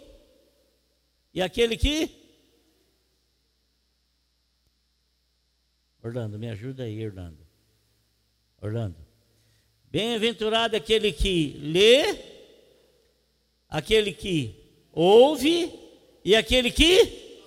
e 1.34 1.42
aquele 1.42 1.78
que. 1.78 2.20
Orlando, 6.04 6.38
me 6.38 6.50
ajuda 6.50 6.84
aí, 6.84 7.06
Orlando. 7.06 7.48
Orlando. 8.62 9.11
Bem-aventurado 9.92 10.78
aquele 10.78 11.12
que 11.12 11.60
lê, 11.62 12.18
aquele 13.68 14.14
que 14.14 14.56
ouve 14.94 15.70
e 16.24 16.34
aquele 16.34 16.72
que 16.72 17.42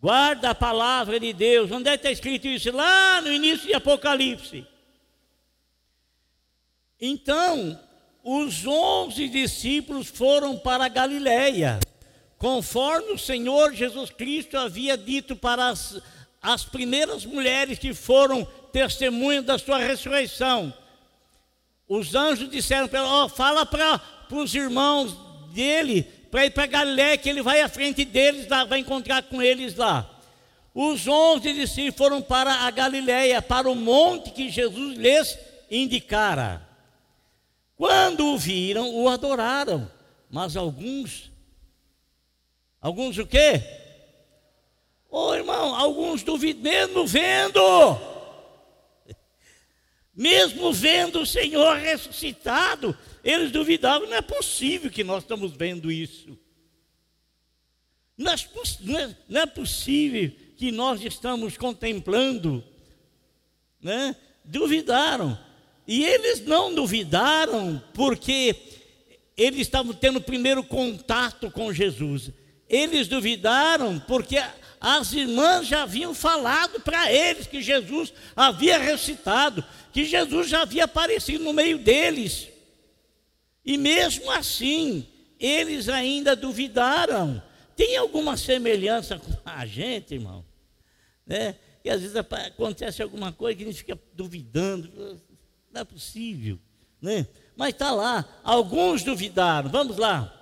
guarda 0.00 0.50
a 0.50 0.54
palavra 0.54 1.20
de 1.20 1.32
Deus. 1.32 1.70
Onde 1.70 1.88
é 1.88 1.92
que 1.92 1.98
está 1.98 2.10
escrito 2.10 2.48
isso? 2.48 2.72
Lá 2.72 3.20
no 3.20 3.32
início 3.32 3.68
de 3.68 3.72
Apocalipse. 3.72 4.66
Então, 7.00 7.78
os 8.24 8.66
onze 8.66 9.28
discípulos 9.28 10.08
foram 10.08 10.58
para 10.58 10.88
Galiléia, 10.88 11.78
conforme 12.36 13.12
o 13.12 13.18
Senhor 13.18 13.72
Jesus 13.74 14.10
Cristo 14.10 14.58
havia 14.58 14.96
dito 14.96 15.36
para 15.36 15.68
as, 15.68 16.02
as 16.42 16.64
primeiras 16.64 17.24
mulheres 17.24 17.78
que 17.78 17.94
foram 17.94 18.44
testemunhas 18.72 19.44
da 19.44 19.56
sua 19.56 19.78
ressurreição. 19.78 20.74
Os 21.94 22.14
anjos 22.14 22.48
disseram 22.48 22.88
para 22.88 23.00
ela: 23.00 23.24
oh, 23.24 23.28
fala 23.28 23.66
para 23.66 24.00
os 24.30 24.54
irmãos 24.54 25.14
dele 25.52 26.04
para 26.30 26.46
ir 26.46 26.50
para 26.50 26.64
Galiléia, 26.64 27.18
que 27.18 27.28
ele 27.28 27.42
vai 27.42 27.60
à 27.60 27.68
frente 27.68 28.02
deles 28.06 28.48
lá, 28.48 28.64
vai 28.64 28.78
encontrar 28.78 29.22
com 29.24 29.42
eles 29.42 29.76
lá. 29.76 30.08
Os 30.74 31.06
onze 31.06 31.52
discípulos 31.52 31.98
foram 31.98 32.22
para 32.22 32.50
a 32.50 32.70
Galiléia, 32.70 33.42
para 33.42 33.68
o 33.68 33.74
monte 33.74 34.30
que 34.30 34.48
Jesus 34.48 34.96
lhes 34.96 35.38
indicara. 35.70 36.66
Quando 37.76 38.24
o 38.28 38.38
viram, 38.38 38.94
o 38.94 39.10
adoraram, 39.10 39.86
mas 40.30 40.56
alguns, 40.56 41.30
alguns 42.80 43.18
o 43.18 43.26
quê? 43.26 43.62
Ô 45.10 45.26
oh, 45.26 45.34
irmão, 45.34 45.74
alguns 45.74 46.22
duvidam, 46.22 46.62
mesmo 46.62 47.06
vendo, 47.06 47.60
mesmo 50.14 50.72
vendo 50.72 51.20
o 51.20 51.26
Senhor 51.26 51.76
ressuscitado, 51.76 52.96
eles 53.24 53.50
duvidavam, 53.50 54.08
não 54.08 54.16
é 54.16 54.22
possível 54.22 54.90
que 54.90 55.02
nós 55.02 55.22
estamos 55.22 55.52
vendo 55.52 55.90
isso. 55.90 56.38
Não 58.16 58.32
é, 58.98 59.16
não 59.28 59.40
é, 59.40 59.46
possível 59.46 60.30
que 60.56 60.70
nós 60.70 61.02
estamos 61.02 61.56
contemplando, 61.56 62.62
né? 63.80 64.14
Duvidaram. 64.44 65.38
E 65.88 66.04
eles 66.04 66.40
não 66.44 66.74
duvidaram 66.74 67.82
porque 67.94 68.54
eles 69.36 69.62
estavam 69.62 69.92
tendo 69.92 70.20
primeiro 70.20 70.62
contato 70.62 71.50
com 71.50 71.72
Jesus. 71.72 72.30
Eles 72.68 73.08
duvidaram 73.08 73.98
porque 74.00 74.38
as 74.80 75.12
irmãs 75.12 75.66
já 75.66 75.82
haviam 75.82 76.14
falado 76.14 76.80
para 76.80 77.12
eles 77.12 77.46
que 77.46 77.62
Jesus 77.62 78.12
havia 78.34 78.78
ressuscitado, 78.78 79.64
que 79.92 80.04
Jesus 80.04 80.48
já 80.48 80.62
havia 80.62 80.84
aparecido 80.84 81.44
no 81.44 81.52
meio 81.52 81.78
deles. 81.78 82.48
E 83.64 83.76
mesmo 83.76 84.30
assim, 84.30 85.06
eles 85.38 85.88
ainda 85.88 86.34
duvidaram. 86.34 87.42
Tem 87.76 87.96
alguma 87.96 88.36
semelhança 88.36 89.18
com 89.18 89.32
a 89.44 89.66
gente, 89.66 90.14
irmão? 90.14 90.44
Né? 91.26 91.56
E 91.84 91.90
às 91.90 92.00
vezes 92.00 92.16
acontece 92.16 93.02
alguma 93.02 93.32
coisa 93.32 93.56
que 93.56 93.62
a 93.64 93.66
gente 93.66 93.78
fica 93.78 93.98
duvidando. 94.14 95.20
Não 95.70 95.80
é 95.80 95.84
possível. 95.84 96.58
Né? 97.00 97.26
Mas 97.56 97.70
está 97.70 97.90
lá, 97.90 98.40
alguns 98.42 99.02
duvidaram. 99.02 99.68
Vamos 99.70 99.96
lá. 99.96 100.38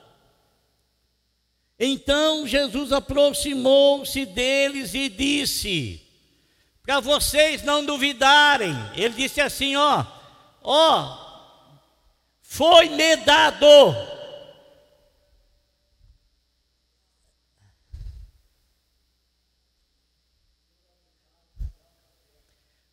Então 1.78 2.46
Jesus 2.46 2.92
aproximou-se 2.92 4.26
deles 4.26 4.92
e 4.92 5.08
disse: 5.08 6.06
Para 6.84 7.00
vocês 7.00 7.62
não 7.62 7.84
duvidarem, 7.84 8.74
ele 8.94 9.14
disse 9.14 9.40
assim: 9.40 9.76
Ó, 9.76 10.04
ó, 10.62 11.16
foi-me 12.42 13.16
dado. 13.16 13.66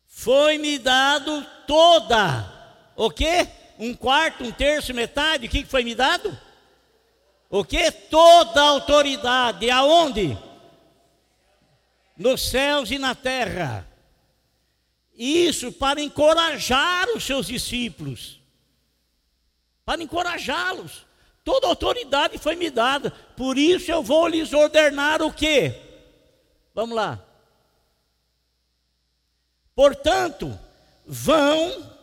Foi-me 0.06 0.78
dado 0.78 1.46
toda, 1.66 2.52
o 2.96 3.08
quê? 3.08 3.48
Um 3.78 3.94
quarto, 3.94 4.42
um 4.42 4.50
terço, 4.50 4.92
metade, 4.92 5.46
o 5.46 5.48
que 5.48 5.64
foi 5.64 5.84
me 5.84 5.94
dado? 5.94 6.36
O 7.48 7.64
que? 7.64 7.90
Toda 7.90 8.60
autoridade, 8.60 9.70
aonde? 9.70 10.36
Nos 12.18 12.50
céus 12.50 12.90
e 12.90 12.98
na 12.98 13.14
terra. 13.14 13.88
Isso 15.14 15.72
para 15.72 16.00
encorajar 16.02 17.08
os 17.16 17.24
seus 17.24 17.46
discípulos. 17.46 18.40
Para 19.84 20.02
encorajá-los. 20.02 21.06
Toda 21.44 21.66
autoridade 21.66 22.36
foi 22.36 22.56
me 22.56 22.68
dada. 22.68 23.10
Por 23.36 23.56
isso 23.56 23.90
eu 23.90 24.02
vou 24.02 24.26
lhes 24.26 24.52
ordenar 24.52 25.22
o 25.22 25.32
quê? 25.32 25.80
Vamos 26.74 26.96
lá. 26.96 27.24
Portanto, 29.74 30.58
vão 31.06 31.96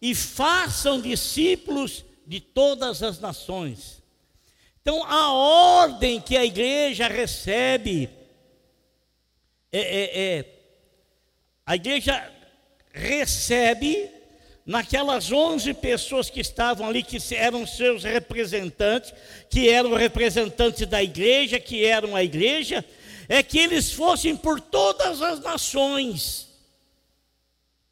e 0.00 0.14
façam 0.14 1.00
discípulos 1.00 2.04
de 2.26 2.40
todas 2.40 3.02
as 3.02 3.20
nações 3.20 4.02
então, 4.82 5.04
a 5.04 5.32
ordem 5.32 6.20
que 6.20 6.36
a 6.36 6.44
igreja 6.44 7.06
recebe, 7.06 8.10
é, 9.72 9.80
é, 9.80 10.38
é, 10.38 10.44
a 11.64 11.76
igreja 11.76 12.30
recebe 12.92 14.10
naquelas 14.66 15.32
onze 15.32 15.72
pessoas 15.72 16.28
que 16.28 16.40
estavam 16.40 16.86
ali, 16.86 17.02
que 17.02 17.18
eram 17.34 17.66
seus 17.66 18.04
representantes, 18.04 19.12
que 19.48 19.68
eram 19.68 19.94
representantes 19.94 20.86
da 20.86 21.02
igreja, 21.02 21.58
que 21.58 21.84
eram 21.84 22.14
a 22.14 22.22
igreja, 22.22 22.84
é 23.28 23.42
que 23.42 23.58
eles 23.58 23.92
fossem 23.92 24.36
por 24.36 24.60
todas 24.60 25.22
as 25.22 25.40
nações. 25.40 26.48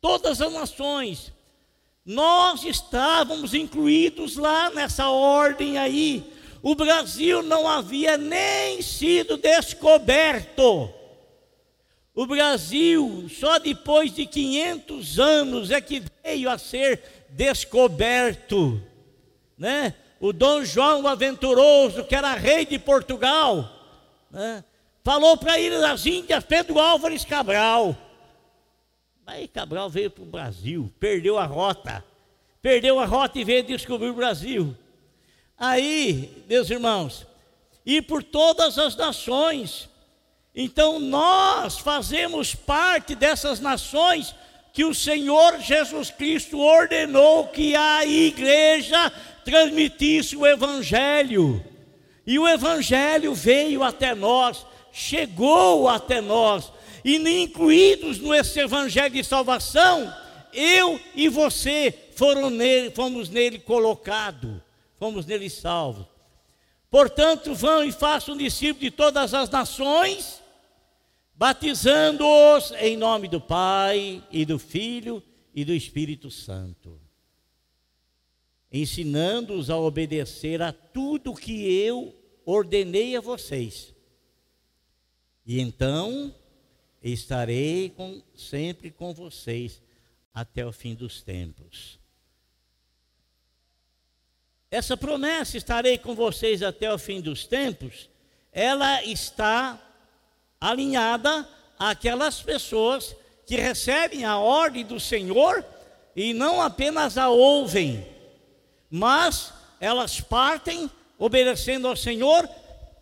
Todas 0.01 0.41
as 0.41 0.53
nações. 0.53 1.33
Nós 2.05 2.65
estávamos 2.65 3.55
incluídos 3.55 4.37
lá 4.37 4.71
nessa 4.71 5.09
ordem 5.09 5.79
aí 5.79 6.25
o 6.63 6.75
Brasil 6.75 7.43
não 7.43 7.67
havia 7.67 8.19
nem 8.19 8.83
sido 8.83 9.37
descoberto. 9.37 10.93
O 12.15 12.27
Brasil, 12.27 13.29
só 13.31 13.59
depois 13.59 14.13
de 14.13 14.27
500 14.27 15.19
anos, 15.19 15.71
é 15.71 15.81
que 15.81 16.03
veio 16.25 16.51
a 16.51 16.59
ser 16.59 17.03
descoberto. 17.31 18.83
Né? 19.57 19.95
O 20.21 20.33
Dom 20.33 20.65
João 20.65 21.07
Aventuroso, 21.07 22.05
que 22.05 22.15
era 22.15 22.35
rei 22.35 22.67
de 22.67 22.79
Portugal, 22.79 23.71
né? 24.31 24.65
falou 25.05 25.37
para 25.37 25.59
ir 25.59 25.73
às 25.85 26.05
Índias 26.05 26.45
Pedro 26.45 26.79
Álvares 26.79 27.25
Cabral. 27.25 27.97
Aí 29.27 29.47
Cabral 29.47 29.89
veio 29.89 30.11
para 30.11 30.25
o 30.25 30.27
Brasil, 30.27 30.93
perdeu 30.99 31.39
a 31.39 31.45
rota. 31.45 32.05
Perdeu 32.61 32.99
a 32.99 33.07
rota 33.07 33.39
e 33.39 33.45
veio 33.45 33.63
descobrir 33.63 34.11
o 34.11 34.15
Brasil. 34.15 34.77
Aí, 35.57 36.45
meus 36.49 36.69
irmãos, 36.69 37.27
e 37.85 38.01
por 38.01 38.23
todas 38.23 38.79
as 38.79 38.97
nações. 38.97 39.90
Então 40.63 41.01
nós 41.01 41.79
fazemos 41.79 42.55
parte 42.55 43.15
dessas 43.15 43.61
nações 43.61 44.35
que 44.73 44.85
o 44.85 44.95
Senhor 44.95 45.59
Jesus 45.61 46.11
Cristo 46.11 46.59
ordenou 46.61 47.49
que 47.49 47.75
a 47.75 48.05
igreja 48.05 49.11
transmitisse 49.45 50.37
o 50.37 50.47
Evangelho. 50.47 51.65
E 52.27 52.39
o 52.39 52.47
Evangelho 52.47 53.35
veio 53.35 53.83
até 53.83 54.15
nós, 54.15 54.67
chegou 54.93 55.89
até 55.89 56.21
nós, 56.21 56.71
e 57.03 57.17
incluídos 57.17 58.19
nesse 58.19 58.61
Evangelho 58.61 59.15
de 59.15 59.25
salvação, 59.25 60.13
eu 60.53 61.01
e 61.15 61.29
você 61.29 61.93
foram 62.15 62.51
nele, 62.51 62.91
fomos 62.91 63.31
nele 63.31 63.59
colocados 63.59 64.61
fomos 65.01 65.25
nele 65.25 65.49
salvos. 65.49 66.05
Portanto, 66.91 67.55
vão 67.55 67.83
e 67.83 67.91
façam 67.91 68.37
discípulos 68.37 68.81
de 68.81 68.91
todas 68.91 69.33
as 69.33 69.49
nações, 69.49 70.40
batizando-os 71.41 72.71
em 72.73 72.99
nome 72.99 73.27
do 73.27 73.41
Pai 73.41 74.23
e 74.31 74.45
do 74.45 74.59
Filho 74.59 75.23
e 75.55 75.65
do 75.65 75.73
Espírito 75.73 76.31
Santo, 76.31 77.01
ensinando-os 78.71 79.71
a 79.71 79.77
obedecer 79.79 80.61
a 80.61 80.71
tudo 80.71 81.35
que 81.35 81.65
eu 81.81 82.15
ordenei 82.45 83.17
a 83.17 83.23
vocês. 83.23 83.95
E 85.47 85.59
então 85.61 86.35
estarei 87.03 87.89
com, 87.89 88.23
sempre 88.35 88.91
com 88.91 89.15
vocês 89.15 89.81
até 90.35 90.67
o 90.67 90.73
fim 90.73 90.95
dos 90.95 91.23
tempos. 91.23 91.99
Essa 94.71 94.95
promessa, 94.95 95.57
estarei 95.57 95.97
com 95.97 96.15
vocês 96.15 96.63
até 96.63 96.93
o 96.93 96.99
fim 96.99 97.19
dos 97.19 97.47
tempos, 97.47 98.11
ela 98.53 99.03
está 99.05 99.87
alinhada 100.61 101.49
àquelas 101.79 102.43
pessoas 102.43 103.17
que 103.47 103.57
recebem 103.57 104.25
a 104.25 104.39
ordem 104.39 104.85
do 104.85 105.01
Senhor 105.01 105.65
e 106.15 106.35
não 106.35 106.61
apenas 106.61 107.17
a 107.17 107.29
ouvem, 107.31 108.07
mas 108.91 109.53
elas 109.81 110.21
partem 110.21 110.91
obedecendo 111.19 111.89
ao 111.89 111.97
Senhor, 111.97 112.49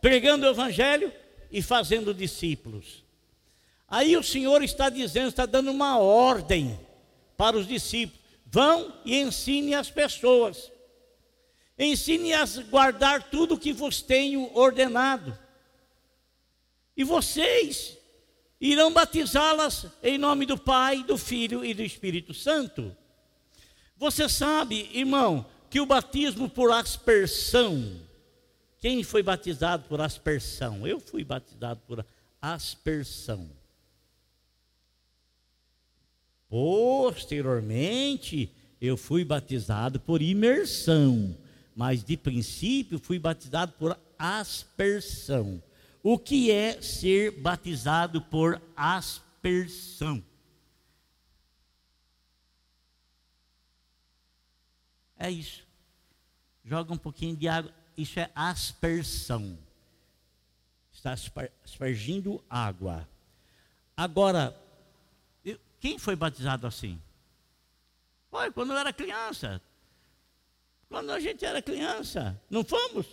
pregando 0.01 0.47
o 0.47 0.51
Evangelho 0.51 1.13
e 1.51 1.61
fazendo 1.61 2.15
discípulos. 2.15 3.03
Aí 3.89 4.17
o 4.17 4.23
Senhor 4.23 4.63
está 4.63 4.89
dizendo, 4.89 5.29
está 5.29 5.47
dando 5.47 5.71
uma 5.71 5.99
ordem 5.99 6.79
para 7.37 7.57
os 7.57 7.67
discípulos: 7.67 8.21
vão 8.47 8.93
e 9.05 9.19
ensine 9.19 9.75
as 9.75 9.91
pessoas, 9.91 10.71
ensine 11.79 12.35
as 12.35 12.59
guardar 12.59 13.31
tudo 13.31 13.55
o 13.55 13.59
que 13.59 13.73
vos 13.73 14.03
tenho 14.03 14.51
ordenado. 14.57 15.37
E 16.99 17.05
vocês 17.05 17.97
irão 18.61 18.93
batizá-las 18.93 19.87
em 20.03 20.19
nome 20.19 20.45
do 20.45 20.59
Pai, 20.59 21.05
do 21.05 21.17
Filho 21.17 21.65
e 21.65 21.73
do 21.73 21.81
Espírito 21.81 22.35
Santo. 22.35 22.93
Você 23.97 24.29
sabe, 24.29 24.91
irmão, 24.93 25.47
que 25.71 25.81
o 25.81 25.87
batismo 25.87 26.51
por 26.51 26.73
aspersão, 26.73 28.01
quem 28.81 29.05
foi 29.05 29.23
batizado 29.23 29.85
por 29.89 30.01
aspersão? 30.01 30.85
Eu 30.85 30.99
fui 30.99 31.23
batizado 31.23 31.81
por 31.87 32.05
aspersão. 32.43 33.49
Posteriormente, 36.49 38.51
eu 38.81 38.97
fui 38.97 39.25
batizado 39.25 40.01
por 40.01 40.21
imersão, 40.21 41.37
mas 41.77 42.03
de 42.03 42.17
princípio 42.17 42.99
fui 42.99 43.21
batizado 43.21 43.73
por 43.79 43.97
aspersão. 44.19 45.63
O 46.11 46.19
que 46.19 46.51
é 46.51 46.81
ser 46.81 47.33
batizado 47.33 48.23
por 48.23 48.63
aspersão? 48.75 50.25
É 55.19 55.31
isso. 55.31 55.67
Joga 56.65 56.95
um 56.95 56.97
pouquinho 56.97 57.37
de 57.37 57.47
água. 57.47 57.71
Isso 57.95 58.19
é 58.19 58.31
aspersão. 58.35 59.59
Está 60.91 61.13
aspergindo 61.63 62.43
água. 62.49 63.07
Agora, 63.95 64.59
quem 65.79 65.99
foi 65.99 66.17
batizado 66.17 66.67
assim? 66.67 66.99
Foi 68.31 68.51
quando 68.51 68.73
eu 68.73 68.79
era 68.79 68.95
criança. 68.95 69.61
Quando 70.89 71.13
a 71.13 71.21
gente 71.21 71.45
era 71.45 71.61
criança. 71.61 72.41
Não 72.49 72.65
fomos? 72.65 73.07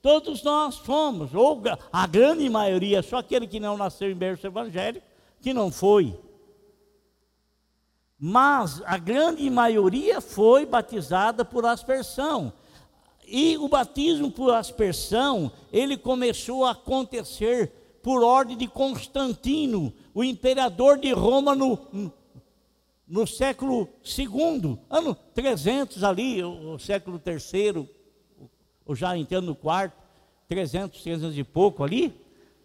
Todos 0.00 0.42
nós 0.42 0.76
fomos. 0.78 1.34
Ou 1.34 1.62
a 1.92 2.06
grande 2.06 2.48
maioria, 2.48 3.02
só 3.02 3.18
aquele 3.18 3.46
que 3.46 3.60
não 3.60 3.76
nasceu 3.76 4.10
em 4.10 4.14
berço 4.14 4.46
evangélico, 4.46 5.06
que 5.40 5.52
não 5.52 5.70
foi. 5.70 6.18
Mas 8.18 8.82
a 8.84 8.98
grande 8.98 9.48
maioria 9.48 10.20
foi 10.20 10.66
batizada 10.66 11.44
por 11.44 11.64
aspersão. 11.64 12.52
E 13.26 13.56
o 13.58 13.68
batismo 13.68 14.30
por 14.30 14.54
aspersão, 14.54 15.52
ele 15.72 15.96
começou 15.96 16.64
a 16.64 16.70
acontecer 16.70 17.72
por 18.02 18.24
ordem 18.24 18.56
de 18.56 18.66
Constantino, 18.66 19.92
o 20.14 20.24
imperador 20.24 20.98
de 20.98 21.12
Roma 21.12 21.54
no, 21.54 21.78
no 23.06 23.26
século 23.26 23.88
II, 24.18 24.78
ano 24.88 25.14
300 25.34 26.02
ali, 26.02 26.42
o, 26.42 26.78
século 26.78 27.20
III, 27.24 27.88
ou 28.88 28.96
já 28.96 29.16
entrando 29.16 29.46
no 29.46 29.54
quarto, 29.54 29.94
300, 30.48 31.00
300 31.02 31.38
e 31.38 31.44
pouco 31.44 31.84
ali, 31.84 32.12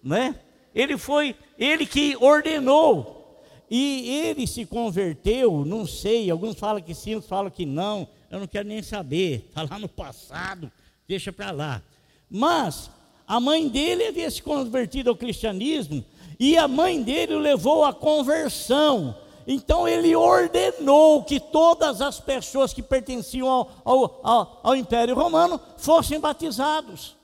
né? 0.02 0.40
Ele 0.74 0.98
foi, 0.98 1.36
ele 1.60 1.86
que 1.86 2.16
ordenou, 2.16 3.44
e 3.70 4.10
ele 4.26 4.48
se 4.48 4.66
converteu, 4.66 5.66
não 5.66 5.86
sei, 5.86 6.32
alguns 6.32 6.58
falam 6.58 6.82
que 6.82 6.96
sim, 6.96 7.16
outros 7.16 7.30
falam 7.30 7.52
que 7.52 7.66
não, 7.66 8.08
eu 8.32 8.40
não 8.40 8.48
quero 8.48 8.68
nem 8.68 8.82
saber, 8.82 9.46
está 9.50 9.64
lá 9.70 9.78
no 9.78 9.90
passado, 9.90 10.72
deixa 11.08 11.32
para 11.32 11.52
lá. 11.52 11.82
Mas 12.30 12.90
a 13.28 13.40
mãe 13.40 13.68
dele 13.68 14.08
havia 14.08 14.30
se 14.32 14.42
convertido 14.42 15.10
ao 15.10 15.16
cristianismo 15.16 16.04
e 16.40 16.58
a 16.58 16.68
mãe 16.68 17.02
dele 17.02 17.36
o 17.36 17.40
levou 17.40 17.84
à 17.84 17.94
conversão. 17.94 19.18
Então 19.46 19.88
ele 19.88 20.16
ordenou 20.16 21.24
que 21.24 21.40
todas 21.40 22.02
as 22.02 22.20
pessoas 22.20 22.74
que 22.74 22.82
pertenciam 22.82 23.48
ao, 23.48 24.20
ao, 24.24 24.60
ao, 24.64 24.76
Império 24.76 25.16
Romano 25.16 25.60
fossem 25.78 26.20
batizados. 26.20 27.16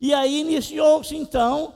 E 0.00 0.12
aí 0.12 0.40
iniciou-se 0.40 1.16
então, 1.16 1.74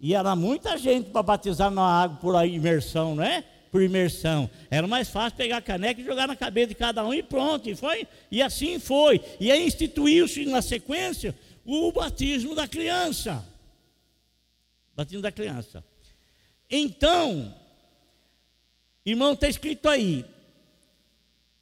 e 0.00 0.14
era 0.14 0.34
muita 0.34 0.76
gente 0.76 1.10
para 1.10 1.22
batizar 1.22 1.70
na 1.70 1.82
água 1.82 2.16
por 2.16 2.46
imersão, 2.46 3.14
não 3.14 3.22
é? 3.24 3.44
Por 3.70 3.82
imersão. 3.82 4.50
Era 4.68 4.86
mais 4.86 5.08
fácil 5.08 5.36
pegar 5.36 5.58
a 5.58 5.62
caneca 5.62 6.00
e 6.00 6.04
jogar 6.04 6.26
na 6.26 6.34
cabeça 6.34 6.68
de 6.68 6.74
cada 6.74 7.04
um 7.04 7.14
e 7.14 7.22
pronto. 7.22 7.70
E, 7.70 7.76
foi, 7.76 8.08
e 8.30 8.42
assim 8.42 8.80
foi. 8.80 9.20
E 9.38 9.52
aí 9.52 9.64
instituiu-se 9.64 10.44
na 10.46 10.60
sequência 10.60 11.36
o 11.64 11.92
batismo 11.92 12.54
da 12.54 12.66
criança. 12.66 13.44
Batismo 14.96 15.22
da 15.22 15.30
criança. 15.30 15.84
Então, 16.68 17.54
irmão, 19.10 19.32
está 19.32 19.48
escrito 19.48 19.88
aí: 19.88 20.24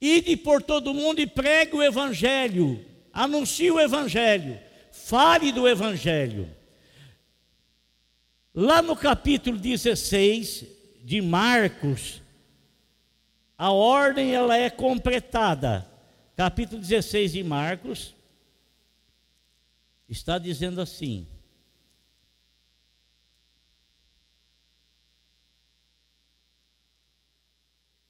ide 0.01 0.37
por 0.37 0.63
todo 0.63 0.95
mundo 0.95 1.21
e 1.21 1.27
pregue 1.27 1.77
o 1.77 1.83
Evangelho, 1.83 2.85
anuncie 3.13 3.71
o 3.71 3.81
Evangelho, 3.81 4.59
fale 4.93 5.53
do 5.53 5.69
Evangelho. 5.69 6.49
Lá 8.55 8.83
no 8.83 8.97
capítulo 8.97 9.57
16 9.59 10.65
de 11.05 11.21
Marcos, 11.21 12.21
a 13.57 13.71
ordem 13.71 14.35
ela 14.35 14.57
é 14.57 14.69
completada. 14.69 15.87
Capítulo 16.37 16.81
16 16.81 17.33
de 17.33 17.43
Marcos 17.43 18.15
está 20.09 20.39
dizendo 20.39 20.81
assim: 20.81 21.27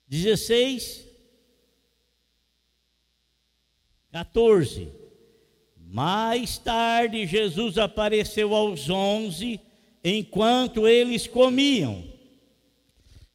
16, 0.08 1.06
14. 4.10 4.88
Mais 5.90 6.58
tarde, 6.58 7.26
Jesus 7.26 7.78
apareceu 7.78 8.54
aos 8.54 8.88
onze, 8.88 9.60
enquanto 10.02 10.86
eles 10.86 11.26
comiam. 11.26 12.04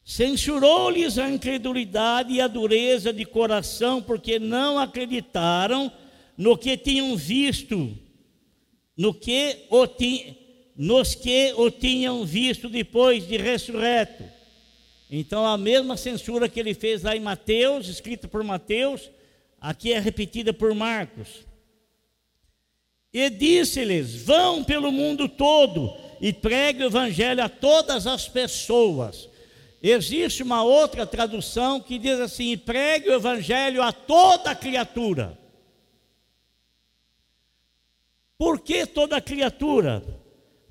Censurou-lhes 0.04 1.16
a 1.16 1.30
incredulidade 1.30 2.34
e 2.34 2.40
a 2.40 2.46
dureza 2.46 3.12
de 3.12 3.24
coração, 3.24 4.02
porque 4.02 4.38
não 4.38 4.78
acreditaram 4.78 5.90
no 6.36 6.58
que 6.58 6.76
tinham 6.76 7.16
visto, 7.16 7.96
no 8.96 9.14
que 9.14 9.66
o 9.70 9.86
ti, 9.86 10.36
nos 10.76 11.14
que 11.14 11.54
o 11.56 11.70
tinham 11.70 12.24
visto 12.24 12.68
depois 12.68 13.26
de 13.26 13.36
ressurreto. 13.36 14.24
Então 15.16 15.46
a 15.46 15.56
mesma 15.56 15.96
censura 15.96 16.48
que 16.48 16.58
ele 16.58 16.74
fez 16.74 17.04
lá 17.04 17.14
em 17.14 17.20
Mateus, 17.20 17.86
escrita 17.86 18.26
por 18.26 18.42
Mateus, 18.42 19.12
aqui 19.60 19.92
é 19.92 20.00
repetida 20.00 20.52
por 20.52 20.74
Marcos. 20.74 21.46
E 23.12 23.30
disse-lhes: 23.30 24.12
Vão 24.24 24.64
pelo 24.64 24.90
mundo 24.90 25.28
todo 25.28 25.96
e 26.20 26.32
pregue 26.32 26.82
o 26.82 26.86
evangelho 26.86 27.44
a 27.44 27.48
todas 27.48 28.08
as 28.08 28.28
pessoas. 28.28 29.28
Existe 29.80 30.42
uma 30.42 30.64
outra 30.64 31.06
tradução 31.06 31.80
que 31.80 31.96
diz 31.96 32.18
assim: 32.18 32.58
pregue 32.58 33.10
o 33.10 33.14
evangelho 33.14 33.82
a 33.82 33.92
toda 33.92 34.52
criatura. 34.52 35.38
Por 38.36 38.58
que 38.58 38.84
toda 38.84 39.20
criatura? 39.20 40.02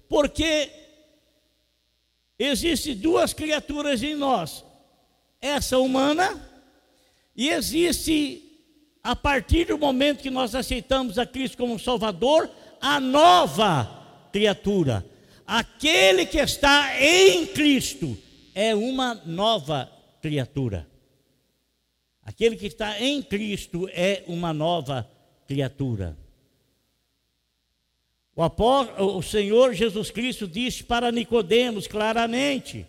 Porque 0.09 0.82
Existem 2.45 2.93
duas 2.93 3.31
criaturas 3.31 4.03
em 4.03 4.15
nós: 4.15 4.65
essa 5.39 5.77
humana, 5.79 6.45
e 7.33 7.49
existe, 7.49 8.59
a 9.01 9.15
partir 9.15 9.67
do 9.67 9.77
momento 9.77 10.21
que 10.21 10.29
nós 10.29 10.53
aceitamos 10.53 11.17
a 11.17 11.25
Cristo 11.25 11.55
como 11.55 11.79
Salvador, 11.79 12.49
a 12.81 12.99
nova 12.99 14.27
criatura. 14.33 15.05
Aquele 15.47 16.25
que 16.25 16.37
está 16.37 17.01
em 17.01 17.45
Cristo 17.45 18.17
é 18.53 18.75
uma 18.75 19.15
nova 19.25 19.89
criatura. 20.21 20.85
Aquele 22.23 22.57
que 22.57 22.67
está 22.67 22.99
em 23.01 23.21
Cristo 23.21 23.89
é 23.93 24.23
uma 24.27 24.53
nova 24.53 25.09
criatura. 25.47 26.17
O, 28.35 29.17
o 29.17 29.21
Senhor 29.21 29.73
Jesus 29.73 30.09
Cristo 30.09 30.47
disse 30.47 30.83
para 30.83 31.11
Nicodemos 31.11 31.85
claramente, 31.87 32.85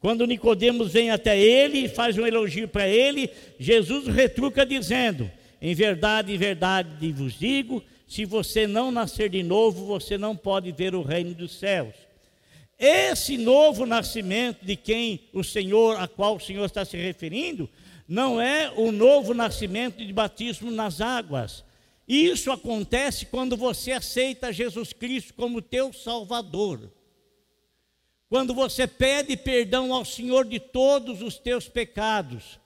Quando 0.00 0.26
Nicodemos 0.26 0.92
vem 0.92 1.10
até 1.10 1.38
ele 1.38 1.86
e 1.86 1.88
faz 1.88 2.16
um 2.16 2.26
elogio 2.26 2.68
para 2.68 2.86
ele, 2.86 3.28
Jesus 3.58 4.06
retruca 4.06 4.64
dizendo: 4.64 5.30
Em 5.60 5.74
verdade, 5.74 6.32
em 6.32 6.38
verdade 6.38 7.12
vos 7.12 7.38
digo, 7.38 7.82
se 8.06 8.24
você 8.24 8.66
não 8.66 8.92
nascer 8.92 9.30
de 9.30 9.42
novo, 9.42 9.86
você 9.86 10.16
não 10.16 10.36
pode 10.36 10.70
ver 10.70 10.94
o 10.94 11.02
reino 11.02 11.34
dos 11.34 11.58
céus. 11.58 11.94
Esse 12.78 13.36
novo 13.36 13.86
nascimento 13.86 14.64
de 14.64 14.76
quem 14.76 15.20
o 15.32 15.42
Senhor, 15.42 15.96
a 15.96 16.06
qual 16.06 16.36
o 16.36 16.40
Senhor 16.40 16.64
está 16.64 16.84
se 16.84 16.96
referindo, 16.96 17.68
não 18.06 18.40
é 18.40 18.70
o 18.76 18.92
novo 18.92 19.32
nascimento 19.32 20.04
de 20.04 20.12
batismo 20.12 20.70
nas 20.70 21.00
águas. 21.00 21.64
Isso 22.06 22.52
acontece 22.52 23.26
quando 23.26 23.56
você 23.56 23.92
aceita 23.92 24.52
Jesus 24.52 24.92
Cristo 24.92 25.32
como 25.34 25.62
teu 25.62 25.92
Salvador. 25.92 26.92
Quando 28.28 28.52
você 28.54 28.86
pede 28.86 29.36
perdão 29.36 29.92
ao 29.92 30.04
Senhor 30.04 30.44
de 30.44 30.60
todos 30.60 31.22
os 31.22 31.38
teus 31.38 31.68
pecados. 31.68 32.58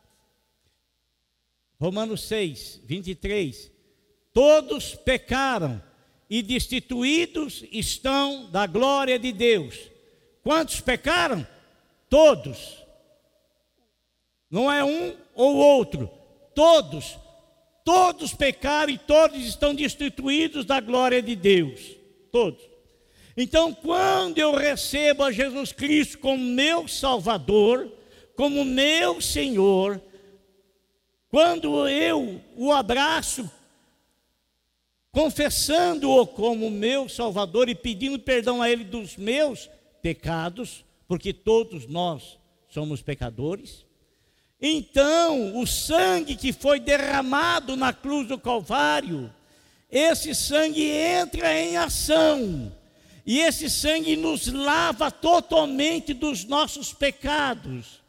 Romanos 1.81 2.23
6, 2.23 2.81
23. 2.85 3.71
Todos 4.33 4.95
pecaram 4.95 5.83
e 6.29 6.43
destituídos 6.43 7.65
estão 7.71 8.51
da 8.51 8.67
glória 8.67 9.19
de 9.19 9.33
Deus. 9.33 9.77
Quantos 10.43 10.81
pecaram? 10.81 11.47
Todos. 12.09 12.79
Não 14.51 14.71
é 14.73 14.83
um 14.83 15.17
ou 15.35 15.57
outro, 15.57 16.11
todos. 16.55 17.19
Todos 17.89 18.35
pecaram 18.35 18.93
e 18.93 18.99
todos 18.99 19.43
estão 19.47 19.75
destituídos 19.75 20.67
da 20.67 20.79
glória 20.79 21.23
de 21.23 21.35
Deus. 21.35 21.97
Todos. 22.31 22.61
Então, 23.35 23.73
quando 23.73 24.37
eu 24.37 24.55
recebo 24.55 25.23
a 25.23 25.33
Jesus 25.33 25.73
Cristo 25.73 26.19
como 26.19 26.37
meu 26.37 26.87
Salvador, 26.87 27.91
como 28.37 28.63
meu 28.63 29.23
Senhor, 29.23 30.03
quando 31.31 31.89
eu 31.89 32.43
o 32.55 32.71
abraço, 32.73 33.51
confessando-o 35.11 36.27
como 36.27 36.71
meu 36.71 37.09
Salvador 37.09 37.71
e 37.71 37.75
pedindo 37.75 38.19
perdão 38.19 38.61
a 38.61 38.71
Ele 38.71 38.85
dos 38.85 39.17
meus 39.17 39.71
pecados, 40.03 40.85
porque 41.07 41.33
todos 41.33 41.87
nós 41.87 42.39
somos 42.69 43.01
pecadores. 43.01 43.88
Então, 44.61 45.57
o 45.57 45.67
sangue 45.67 46.35
que 46.35 46.53
foi 46.53 46.81
derramado 46.81 47.77
na 47.77 47.93
cruz 47.93 48.27
do 48.27 48.39
Calvário, 48.39 49.33
esse 49.91 50.35
sangue 50.35 50.85
entra 50.89 51.53
em 51.55 51.77
ação, 51.77 52.73
e 53.25 53.41
esse 53.41 53.71
sangue 53.71 54.17
nos 54.17 54.47
lava 54.49 55.11
totalmente 55.11 56.13
dos 56.13 56.45
nossos 56.45 56.93
pecados. 56.93 58.01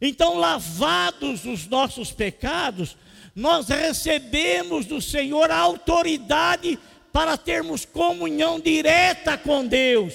Então, 0.00 0.36
lavados 0.36 1.44
os 1.46 1.66
nossos 1.66 2.12
pecados, 2.12 2.96
nós 3.34 3.68
recebemos 3.68 4.84
do 4.84 5.00
Senhor 5.00 5.50
a 5.50 5.58
autoridade 5.58 6.78
para 7.12 7.36
termos 7.36 7.84
comunhão 7.84 8.60
direta 8.60 9.38
com 9.38 9.66
Deus. 9.66 10.14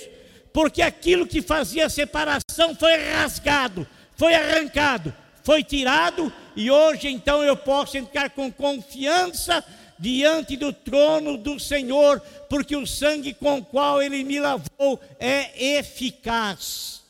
Porque 0.53 0.81
aquilo 0.81 1.25
que 1.25 1.41
fazia 1.41 1.89
separação 1.89 2.75
foi 2.75 2.95
rasgado, 2.97 3.87
foi 4.15 4.35
arrancado, 4.35 5.13
foi 5.43 5.63
tirado, 5.63 6.31
e 6.55 6.69
hoje 6.69 7.07
então 7.07 7.43
eu 7.43 7.57
posso 7.57 7.97
entrar 7.97 8.29
com 8.29 8.51
confiança 8.51 9.63
diante 9.99 10.57
do 10.57 10.73
trono 10.73 11.37
do 11.37 11.59
Senhor, 11.59 12.19
porque 12.49 12.75
o 12.75 12.87
sangue 12.87 13.33
com 13.33 13.59
o 13.59 13.65
qual 13.65 14.01
Ele 14.01 14.23
me 14.23 14.39
lavou 14.39 14.99
é 15.19 15.77
eficaz. 15.77 17.01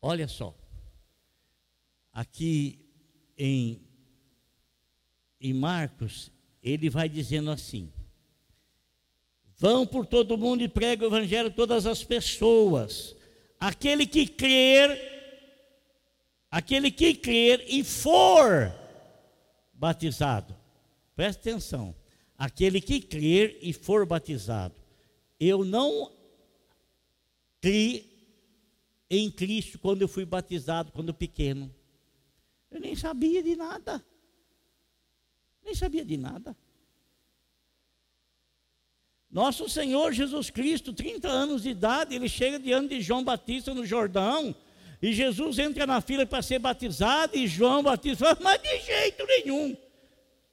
Olha 0.00 0.28
só, 0.28 0.54
aqui 2.12 2.78
em 3.36 3.88
em 5.40 5.52
Marcos, 5.52 6.32
ele 6.62 6.90
vai 6.90 7.08
dizendo 7.08 7.50
assim: 7.50 7.92
Vão 9.58 9.84
por 9.84 10.06
todo 10.06 10.38
mundo 10.38 10.62
e 10.62 10.68
pregam 10.68 11.08
o 11.08 11.10
evangelho 11.10 11.48
a 11.48 11.52
todas 11.52 11.84
as 11.84 12.04
pessoas. 12.04 13.16
Aquele 13.58 14.06
que 14.06 14.24
crer, 14.24 14.96
aquele 16.48 16.92
que 16.92 17.12
crer 17.14 17.64
e 17.66 17.82
for 17.82 18.72
batizado. 19.72 20.54
Presta 21.16 21.50
atenção. 21.50 21.94
Aquele 22.36 22.80
que 22.80 23.00
crer 23.00 23.58
e 23.60 23.72
for 23.72 24.06
batizado. 24.06 24.76
Eu 25.40 25.64
não 25.64 26.12
criei 27.60 28.08
em 29.10 29.28
Cristo 29.28 29.76
quando 29.76 30.02
eu 30.02 30.08
fui 30.08 30.24
batizado, 30.24 30.92
quando 30.92 31.12
pequeno. 31.12 31.74
Eu 32.70 32.78
nem 32.78 32.94
sabia 32.94 33.42
de 33.42 33.56
nada. 33.56 34.04
Nem 35.64 35.74
sabia 35.74 36.04
de 36.04 36.16
nada. 36.16 36.56
Nosso 39.30 39.68
Senhor 39.68 40.12
Jesus 40.12 40.48
Cristo, 40.48 40.92
30 40.92 41.28
anos 41.28 41.62
de 41.62 41.70
idade, 41.70 42.14
ele 42.14 42.28
chega 42.28 42.58
diante 42.58 42.96
de 42.96 43.02
João 43.02 43.22
Batista 43.22 43.74
no 43.74 43.84
Jordão, 43.84 44.54
e 45.02 45.12
Jesus 45.12 45.58
entra 45.58 45.86
na 45.86 46.00
fila 46.00 46.24
para 46.24 46.42
ser 46.42 46.58
batizado, 46.58 47.36
e 47.36 47.46
João 47.46 47.82
Batista 47.82 48.24
fala: 48.24 48.38
Mas 48.42 48.62
de 48.62 48.80
jeito 48.80 49.26
nenhum, 49.26 49.76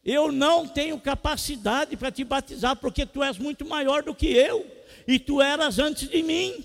eu 0.04 0.32
não 0.32 0.68
tenho 0.68 1.00
capacidade 1.00 1.96
para 1.96 2.12
te 2.12 2.24
batizar, 2.24 2.76
porque 2.76 3.06
tu 3.06 3.24
és 3.24 3.38
muito 3.38 3.66
maior 3.66 4.04
do 4.04 4.14
que 4.14 4.28
eu, 4.28 4.66
e 5.08 5.18
tu 5.18 5.42
eras 5.42 5.80
antes 5.80 6.10
de 6.10 6.22
mim. 6.22 6.64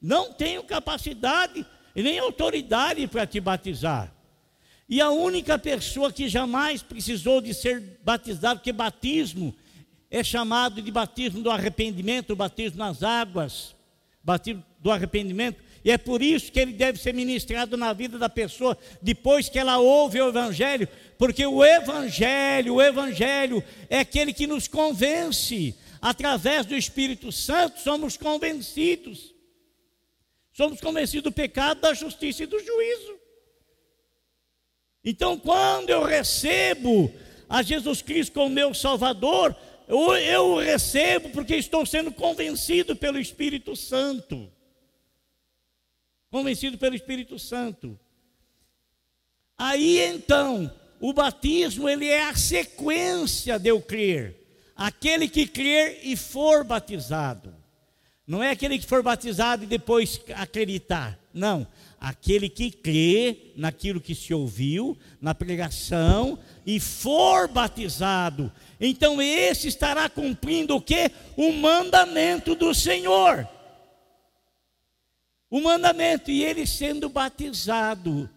Não 0.00 0.32
tenho 0.32 0.62
capacidade 0.62 1.66
e 1.94 2.02
nem 2.02 2.18
autoridade 2.18 3.06
para 3.06 3.26
te 3.26 3.38
batizar. 3.38 4.10
E 4.88 5.00
a 5.00 5.10
única 5.10 5.58
pessoa 5.58 6.10
que 6.10 6.28
jamais 6.28 6.82
precisou 6.82 7.40
de 7.40 7.52
ser 7.52 8.00
batizado, 8.02 8.60
porque 8.60 8.72
batismo 8.72 9.54
é 10.10 10.24
chamado 10.24 10.82
de 10.82 10.90
batismo 10.90 11.42
do 11.42 11.50
arrependimento, 11.50 12.34
batismo 12.34 12.78
nas 12.78 13.02
águas, 13.02 13.74
batismo 14.22 14.64
do 14.80 14.90
arrependimento, 14.90 15.62
e 15.84 15.90
é 15.90 15.96
por 15.96 16.20
isso 16.20 16.52
que 16.52 16.60
ele 16.60 16.72
deve 16.72 17.00
ser 17.00 17.14
ministrado 17.14 17.76
na 17.76 17.92
vida 17.92 18.18
da 18.18 18.28
pessoa 18.28 18.76
depois 19.00 19.48
que 19.48 19.58
ela 19.58 19.78
ouve 19.78 20.20
o 20.20 20.28
evangelho, 20.28 20.86
porque 21.16 21.44
o 21.46 21.64
evangelho, 21.64 22.74
o 22.74 22.82
evangelho 22.82 23.64
é 23.88 24.00
aquele 24.00 24.32
que 24.32 24.46
nos 24.46 24.68
convence. 24.68 25.74
Através 26.02 26.66
do 26.66 26.74
Espírito 26.74 27.30
Santo 27.30 27.80
somos 27.80 28.16
convencidos. 28.16 29.34
Somos 30.52 30.80
convencidos 30.80 31.24
do 31.24 31.32
pecado, 31.32 31.80
da 31.80 31.94
justiça 31.94 32.42
e 32.42 32.46
do 32.46 32.58
juízo. 32.58 33.18
Então, 35.02 35.38
quando 35.38 35.88
eu 35.88 36.04
recebo 36.04 37.10
a 37.48 37.62
Jesus 37.62 38.02
Cristo 38.02 38.34
como 38.34 38.50
meu 38.50 38.74
Salvador, 38.74 39.56
eu, 39.90 40.16
eu 40.16 40.58
recebo 40.58 41.30
porque 41.30 41.56
estou 41.56 41.84
sendo 41.84 42.12
convencido 42.12 42.94
pelo 42.94 43.18
Espírito 43.18 43.74
Santo. 43.74 44.50
Convencido 46.30 46.78
pelo 46.78 46.94
Espírito 46.94 47.38
Santo. 47.40 47.98
Aí 49.58 49.98
então, 49.98 50.72
o 51.00 51.12
batismo 51.12 51.88
ele 51.88 52.06
é 52.06 52.22
a 52.22 52.36
sequência 52.36 53.58
de 53.58 53.68
eu 53.68 53.82
crer. 53.82 54.36
Aquele 54.76 55.28
que 55.28 55.46
crer 55.46 55.98
e 56.04 56.16
for 56.16 56.62
batizado. 56.62 57.52
Não 58.24 58.42
é 58.42 58.50
aquele 58.50 58.78
que 58.78 58.86
for 58.86 59.02
batizado 59.02 59.64
e 59.64 59.66
depois 59.66 60.20
acreditar. 60.36 61.18
Não 61.34 61.66
aquele 62.00 62.48
que 62.48 62.70
crê 62.70 63.52
naquilo 63.54 64.00
que 64.00 64.14
se 64.14 64.32
ouviu, 64.32 64.96
na 65.20 65.34
pregação, 65.34 66.38
e 66.64 66.80
for 66.80 67.46
batizado. 67.46 68.50
Então 68.80 69.20
esse 69.20 69.68
estará 69.68 70.08
cumprindo 70.08 70.74
o 70.74 70.80
que? 70.80 71.10
O 71.36 71.52
mandamento 71.52 72.54
do 72.54 72.74
Senhor. 72.74 73.46
O 75.50 75.60
mandamento, 75.60 76.30
e 76.30 76.42
ele 76.42 76.66
sendo 76.66 77.08
batizado, 77.10 78.30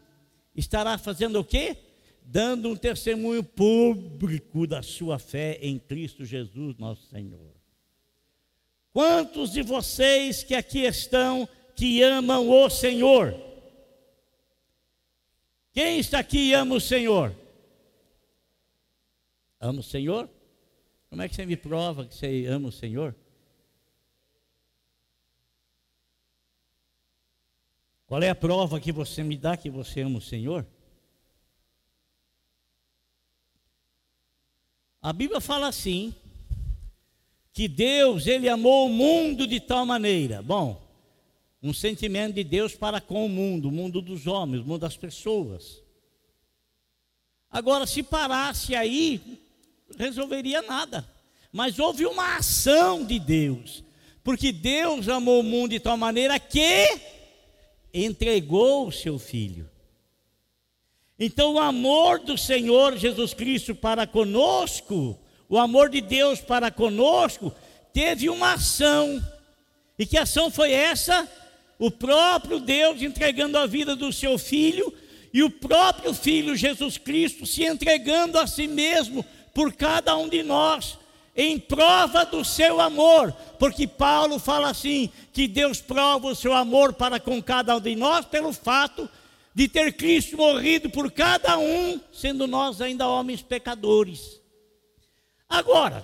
estará 0.53 0.97
fazendo 0.97 1.39
o 1.39 1.45
que? 1.45 1.77
Dando 2.23 2.69
um 2.69 2.75
testemunho 2.75 3.43
público 3.43 4.67
da 4.67 4.81
sua 4.81 5.17
fé 5.17 5.59
em 5.61 5.79
Cristo 5.79 6.25
Jesus, 6.25 6.77
nosso 6.77 7.03
Senhor. 7.07 7.53
Quantos 8.91 9.51
de 9.51 9.61
vocês 9.61 10.43
que 10.43 10.55
aqui 10.55 10.79
estão 10.79 11.47
que 11.75 12.01
amam 12.01 12.49
o 12.49 12.69
Senhor? 12.69 13.39
Quem 15.71 15.99
está 15.99 16.19
aqui 16.19 16.49
e 16.49 16.53
ama 16.53 16.75
o 16.75 16.81
Senhor? 16.81 17.35
Ama 19.65 19.79
o 19.79 19.83
Senhor? 19.83 20.29
Como 21.09 21.21
é 21.21 21.29
que 21.29 21.35
você 21.35 21.45
me 21.45 21.55
prova 21.55 22.05
que 22.05 22.13
você 22.13 22.45
ama 22.47 22.67
o 22.67 22.71
Senhor? 22.71 23.15
Qual 28.05 28.21
é 28.21 28.29
a 28.29 28.35
prova 28.35 28.77
que 28.77 28.91
você 28.91 29.23
me 29.23 29.37
dá 29.37 29.55
que 29.55 29.69
você 29.69 30.01
ama 30.01 30.17
o 30.17 30.21
Senhor? 30.21 30.67
A 35.01 35.13
Bíblia 35.13 35.39
fala 35.39 35.69
assim, 35.69 36.13
que 37.53 37.69
Deus, 37.69 38.27
ele 38.27 38.49
amou 38.49 38.87
o 38.87 38.89
mundo 38.89 39.47
de 39.47 39.61
tal 39.61 39.85
maneira. 39.85 40.41
Bom, 40.41 40.85
um 41.61 41.73
sentimento 41.73 42.33
de 42.35 42.43
Deus 42.43 42.75
para 42.75 42.99
com 42.99 43.25
o 43.25 43.29
mundo, 43.29 43.69
o 43.69 43.71
mundo 43.71 44.01
dos 44.01 44.27
homens, 44.27 44.61
o 44.61 44.67
mundo 44.67 44.81
das 44.81 44.97
pessoas. 44.97 45.81
Agora, 47.49 47.87
se 47.87 48.03
parasse 48.03 48.75
aí, 48.75 49.42
resolveria 49.97 50.61
nada. 50.61 51.07
Mas 51.51 51.77
houve 51.77 52.05
uma 52.05 52.37
ação 52.37 53.05
de 53.05 53.19
Deus, 53.19 53.83
porque 54.23 54.51
Deus 54.51 55.07
amou 55.07 55.39
o 55.39 55.43
mundo 55.43 55.71
de 55.71 55.79
tal 55.79 55.97
maneira 55.97 56.39
que 56.39 56.87
entregou 57.93 58.87
o 58.87 58.91
seu 58.91 59.19
filho. 59.19 59.69
Então, 61.19 61.53
o 61.53 61.59
amor 61.59 62.19
do 62.19 62.37
Senhor 62.37 62.97
Jesus 62.97 63.33
Cristo 63.33 63.75
para 63.75 64.07
conosco, 64.07 65.17
o 65.47 65.57
amor 65.59 65.89
de 65.89 66.01
Deus 66.01 66.41
para 66.41 66.71
conosco, 66.71 67.53
teve 67.93 68.29
uma 68.29 68.53
ação. 68.53 69.23
E 69.97 70.05
que 70.05 70.17
ação 70.17 70.49
foi 70.49 70.71
essa? 70.71 71.29
O 71.77 71.91
próprio 71.91 72.59
Deus 72.59 73.01
entregando 73.01 73.57
a 73.57 73.67
vida 73.67 73.95
do 73.95 74.11
seu 74.11 74.37
filho 74.39 74.91
e 75.31 75.43
o 75.43 75.49
próprio 75.49 76.13
filho 76.13 76.55
Jesus 76.55 76.97
Cristo 76.97 77.45
se 77.45 77.63
entregando 77.63 78.39
a 78.39 78.47
si 78.47 78.67
mesmo 78.67 79.25
por 79.53 79.73
cada 79.73 80.15
um 80.17 80.27
de 80.27 80.43
nós, 80.43 80.97
em 81.35 81.59
prova 81.59 82.25
do 82.25 82.43
seu 82.43 82.79
amor, 82.79 83.31
porque 83.57 83.87
Paulo 83.87 84.39
fala 84.39 84.69
assim: 84.69 85.09
que 85.31 85.47
Deus 85.47 85.81
prova 85.81 86.27
o 86.27 86.35
seu 86.35 86.53
amor 86.53 86.93
para 86.93 87.19
com 87.19 87.41
cada 87.41 87.75
um 87.75 87.79
de 87.79 87.95
nós 87.95 88.25
pelo 88.25 88.53
fato 88.53 89.09
de 89.53 89.67
ter 89.67 89.93
Cristo 89.93 90.35
morrido 90.37 90.89
por 90.89 91.11
cada 91.11 91.57
um, 91.57 91.99
sendo 92.11 92.47
nós 92.47 92.81
ainda 92.81 93.07
homens 93.07 93.41
pecadores. 93.41 94.41
Agora, 95.47 96.03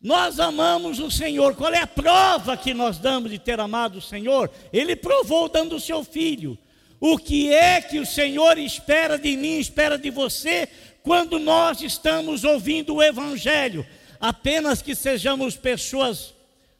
nós 0.00 0.38
amamos 0.38 0.98
o 1.00 1.10
Senhor, 1.10 1.54
qual 1.54 1.72
é 1.72 1.80
a 1.80 1.86
prova 1.86 2.56
que 2.56 2.74
nós 2.74 2.98
damos 2.98 3.30
de 3.30 3.38
ter 3.38 3.58
amado 3.58 3.98
o 3.98 4.02
Senhor? 4.02 4.50
Ele 4.72 4.94
provou 4.94 5.48
dando 5.48 5.76
o 5.76 5.80
seu 5.80 6.04
filho. 6.04 6.58
O 7.00 7.18
que 7.18 7.52
é 7.52 7.80
que 7.80 7.98
o 7.98 8.06
Senhor 8.06 8.58
espera 8.58 9.18
de 9.18 9.36
mim, 9.36 9.58
espera 9.58 9.98
de 9.98 10.08
você, 10.08 10.68
quando 11.02 11.38
nós 11.38 11.80
estamos 11.80 12.44
ouvindo 12.44 12.94
o 12.94 13.02
Evangelho? 13.02 13.86
Apenas 14.20 14.80
que 14.80 14.94
sejamos 14.94 15.56
pessoas 15.56 16.32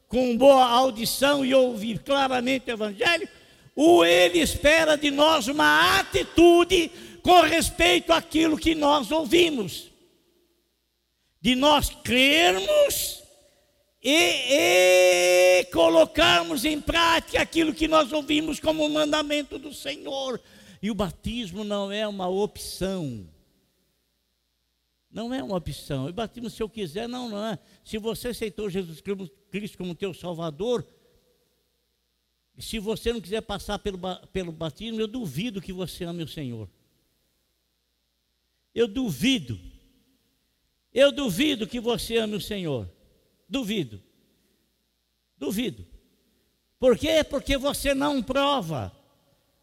com 0.09 0.37
boa 0.37 0.65
audição 0.67 1.45
e 1.45 1.55
ouvir 1.55 1.99
claramente 2.01 2.71
o 2.71 2.75
Evangelho, 2.75 3.29
ou 3.75 4.05
Ele 4.05 4.39
espera 4.39 4.97
de 4.97 5.11
nós 5.11 5.49
uma 5.49 5.99
atitude 5.99 6.91
com 7.23 7.41
respeito 7.41 8.13
àquilo 8.13 8.59
que 8.59 8.75
nós 8.75 9.11
ouvimos, 9.11 9.91
de 11.41 11.55
nós 11.55 11.89
crermos 11.89 13.23
e, 14.03 14.51
e 14.51 15.65
colocarmos 15.73 16.65
em 16.65 16.81
prática 16.81 17.41
aquilo 17.41 17.73
que 17.73 17.89
nós 17.89 18.13
ouvimos 18.13 18.61
como 18.61 18.89
mandamento 18.89 19.59
do 19.59 19.73
Senhor. 19.73 20.41
E 20.83 20.91
o 20.91 20.95
batismo 20.95 21.63
não 21.63 21.91
é 21.93 22.07
uma 22.07 22.29
opção. 22.29 23.27
Não 25.13 25.33
é 25.33 25.43
uma 25.43 25.57
opção. 25.57 26.07
O 26.07 26.13
batismo, 26.13 26.49
se 26.49 26.63
eu 26.63 26.69
quiser, 26.69 27.07
não, 27.07 27.29
não 27.29 27.45
é. 27.45 27.59
Se 27.85 27.99
você 27.99 28.29
aceitou 28.29 28.71
Jesus 28.71 29.03
Cristo 29.51 29.77
como 29.77 29.95
teu 29.95 30.15
Salvador, 30.15 30.87
se 32.59 32.79
você 32.79 33.13
não 33.13 33.21
quiser 33.21 33.43
passar 33.43 33.79
pelo, 33.79 33.99
pelo 34.33 34.53
batismo, 34.53 34.99
eu 35.01 35.07
duvido 35.07 35.61
que 35.61 35.73
você 35.73 36.05
ame 36.05 36.23
o 36.23 36.29
Senhor. 36.29 36.69
Eu 38.75 38.89
duvido. 38.89 39.61
Eu 40.95 41.13
duvido 41.13 41.67
que 41.67 41.79
você 41.79 42.17
ame 42.17 42.37
o 42.37 42.41
Senhor. 42.41 42.91
Duvido. 43.47 44.03
Duvido. 45.37 45.87
Por 46.79 46.97
quê? 46.97 47.23
Porque 47.23 47.59
você 47.59 47.95
não 47.95 48.23
prova. 48.23 48.97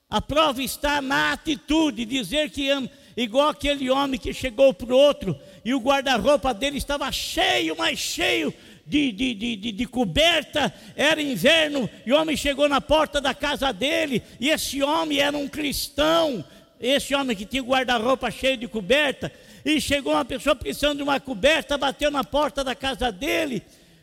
A 0.10 0.22
prova 0.22 0.62
está 0.62 1.02
na 1.02 1.34
atitude, 1.34 2.06
dizer 2.06 2.50
que 2.50 2.70
ama, 2.70 2.90
igual 3.24 3.50
aquele 3.50 3.90
homem 3.90 4.20
que 4.20 4.34
chegou 4.34 4.74
para 4.74 4.94
o 4.94 4.98
outro 4.98 5.38
e 5.64 5.74
o 5.74 5.80
guarda-roupa 5.80 6.54
dele 6.54 6.78
estava 6.78 7.12
cheio, 7.12 7.78
mais 7.78 8.00
cheio 8.00 8.54
de, 8.86 9.12
de, 9.12 9.34
de, 9.34 9.72
de, 9.72 9.86
coberta, 9.86 10.74
era 10.96 11.22
inverno, 11.22 11.88
e 12.06 12.12
o 12.12 12.20
homem 12.20 12.36
chegou 12.36 12.68
na 12.68 12.82
porta 12.82 13.22
da 13.22 13.36
casa 13.36 13.72
dele, 13.72 14.24
e 14.40 14.50
esse 14.50 14.82
homem 14.82 15.20
era 15.20 15.38
um 15.38 15.48
cristão, 15.48 16.44
esse 16.80 17.14
homem 17.14 17.36
que 17.36 17.46
tinha 17.46 17.62
guarda-roupa 17.62 18.32
cheio 18.32 18.58
de 18.58 18.68
coberta, 18.68 19.32
e 19.64 19.80
chegou 19.80 20.14
uma 20.14 20.26
pessoa 20.26 20.56
precisando 20.56 20.98
de 20.98 21.04
uma 21.04 21.20
coberta, 21.20 21.78
bateu 21.78 22.10
na 22.10 22.24
porta 22.24 22.64
da 22.64 22.74
casa 22.74 23.12
dele, 23.12 23.62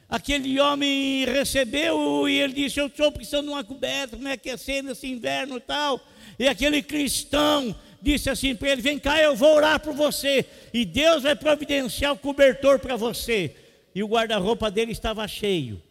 aquele 0.08 0.60
homem 0.60 1.24
recebeu 1.24 2.28
e 2.28 2.38
ele 2.38 2.52
disse: 2.52 2.78
Eu 2.78 2.86
estou 2.86 3.10
precisando 3.10 3.46
de 3.46 3.52
uma 3.52 3.64
coberta, 3.64 4.16
como 4.16 4.28
é 4.28 4.36
que 4.36 4.50
é 4.50 4.82
nesse 4.82 5.06
inverno 5.08 5.56
e 5.56 5.60
tal. 5.60 6.00
E 6.38 6.46
aquele 6.46 6.82
cristão 6.82 7.74
disse 8.00 8.30
assim 8.30 8.54
para 8.54 8.70
ele: 8.70 8.82
Vem 8.82 8.98
cá, 8.98 9.20
eu 9.20 9.34
vou 9.36 9.54
orar 9.54 9.80
por 9.80 9.94
você, 9.94 10.44
e 10.72 10.84
Deus 10.84 11.22
vai 11.22 11.36
providenciar 11.36 12.12
o 12.12 12.18
cobertor 12.18 12.78
para 12.78 12.96
você 12.96 13.54
e 13.96 14.02
o 14.02 14.06
guarda-roupa 14.06 14.70
dele 14.70 14.92
estava 14.92 15.26
cheio. 15.26 15.82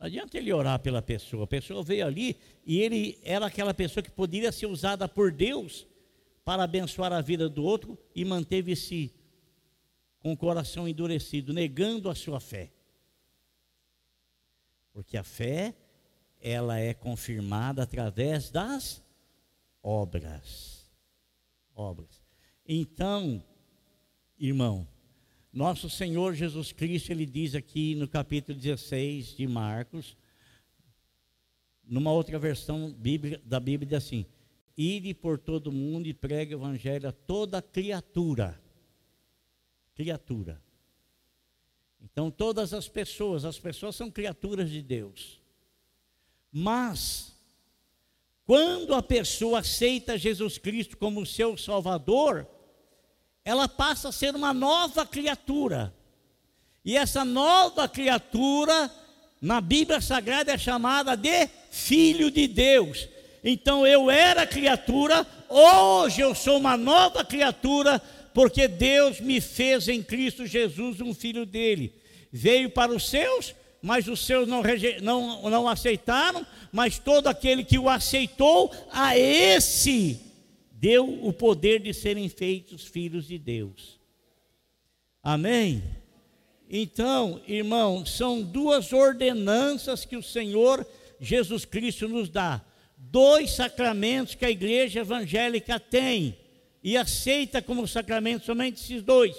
Adianta 0.00 0.38
ele 0.38 0.50
orar 0.54 0.78
pela 0.80 1.02
pessoa. 1.02 1.44
A 1.44 1.46
pessoa 1.46 1.82
veio 1.82 2.06
ali 2.06 2.34
e 2.64 2.80
ele 2.80 3.18
era 3.22 3.44
aquela 3.44 3.74
pessoa 3.74 4.02
que 4.02 4.10
poderia 4.10 4.50
ser 4.50 4.64
usada 4.64 5.06
por 5.06 5.30
Deus 5.30 5.86
para 6.46 6.62
abençoar 6.62 7.12
a 7.12 7.20
vida 7.20 7.46
do 7.46 7.62
outro 7.62 7.98
e 8.14 8.24
manteve-se 8.24 9.12
com 10.20 10.32
o 10.32 10.36
coração 10.36 10.88
endurecido, 10.88 11.52
negando 11.52 12.08
a 12.08 12.14
sua 12.14 12.40
fé. 12.40 12.70
Porque 14.94 15.18
a 15.18 15.22
fé, 15.22 15.74
ela 16.40 16.78
é 16.78 16.94
confirmada 16.94 17.82
através 17.82 18.50
das 18.50 19.02
obras. 19.82 20.86
Obras. 21.74 22.22
Então, 22.66 23.42
irmão, 24.38 24.86
nosso 25.52 25.88
Senhor 25.88 26.34
Jesus 26.34 26.72
Cristo, 26.72 27.10
ele 27.10 27.26
diz 27.26 27.54
aqui 27.54 27.94
no 27.94 28.06
capítulo 28.06 28.58
16 28.58 29.36
de 29.36 29.46
Marcos, 29.46 30.16
numa 31.84 32.12
outra 32.12 32.38
versão 32.38 32.90
da 33.44 33.58
Bíblia, 33.58 33.86
diz 33.86 33.96
assim: 33.96 34.26
Ide 34.76 35.14
por 35.14 35.38
todo 35.38 35.72
mundo 35.72 36.06
e 36.06 36.14
pregue 36.14 36.54
o 36.54 36.58
evangelho 36.58 37.08
a 37.08 37.12
toda 37.12 37.62
criatura. 37.62 38.60
Criatura. 39.94 40.62
Então, 42.00 42.30
todas 42.30 42.72
as 42.72 42.88
pessoas, 42.88 43.44
as 43.44 43.58
pessoas 43.58 43.96
são 43.96 44.10
criaturas 44.10 44.70
de 44.70 44.82
Deus. 44.82 45.37
Mas, 46.52 47.32
quando 48.44 48.94
a 48.94 49.02
pessoa 49.02 49.60
aceita 49.60 50.18
Jesus 50.18 50.58
Cristo 50.58 50.96
como 50.96 51.26
seu 51.26 51.56
Salvador, 51.56 52.46
ela 53.44 53.68
passa 53.68 54.08
a 54.08 54.12
ser 54.12 54.34
uma 54.34 54.52
nova 54.52 55.06
criatura. 55.06 55.94
E 56.84 56.96
essa 56.96 57.24
nova 57.24 57.88
criatura, 57.88 58.90
na 59.40 59.60
Bíblia 59.60 60.00
Sagrada, 60.00 60.52
é 60.52 60.58
chamada 60.58 61.16
de 61.16 61.48
Filho 61.70 62.30
de 62.30 62.46
Deus. 62.46 63.08
Então 63.44 63.86
eu 63.86 64.10
era 64.10 64.46
criatura, 64.46 65.26
hoje 65.48 66.20
eu 66.20 66.34
sou 66.34 66.58
uma 66.58 66.76
nova 66.76 67.24
criatura, 67.24 68.00
porque 68.34 68.66
Deus 68.66 69.20
me 69.20 69.40
fez 69.40 69.88
em 69.88 70.02
Cristo 70.02 70.46
Jesus 70.46 71.00
um 71.00 71.14
filho 71.14 71.46
dele. 71.46 71.94
Veio 72.32 72.70
para 72.70 72.92
os 72.92 73.08
seus, 73.08 73.54
mas 73.80 74.08
os 74.08 74.24
seus 74.24 74.48
não, 74.48 74.62
não, 75.02 75.50
não 75.50 75.68
aceitaram, 75.68 76.46
mas 76.72 76.98
todo 76.98 77.28
aquele 77.28 77.64
que 77.64 77.78
o 77.78 77.88
aceitou, 77.88 78.72
a 78.90 79.16
esse 79.16 80.20
deu 80.72 81.24
o 81.24 81.32
poder 81.32 81.80
de 81.80 81.92
serem 81.92 82.28
feitos 82.28 82.84
filhos 82.84 83.26
de 83.26 83.38
Deus. 83.38 83.98
Amém? 85.22 85.82
Então, 86.70 87.40
irmão, 87.46 88.04
são 88.04 88.42
duas 88.42 88.92
ordenanças 88.92 90.04
que 90.04 90.16
o 90.16 90.22
Senhor 90.22 90.86
Jesus 91.20 91.64
Cristo 91.64 92.08
nos 92.08 92.28
dá. 92.28 92.60
Dois 92.96 93.52
sacramentos 93.52 94.34
que 94.34 94.44
a 94.44 94.50
igreja 94.50 95.00
evangélica 95.00 95.80
tem 95.80 96.36
e 96.82 96.96
aceita 96.96 97.62
como 97.62 97.88
sacramento 97.88 98.44
somente 98.44 98.82
esses 98.82 99.02
dois, 99.02 99.36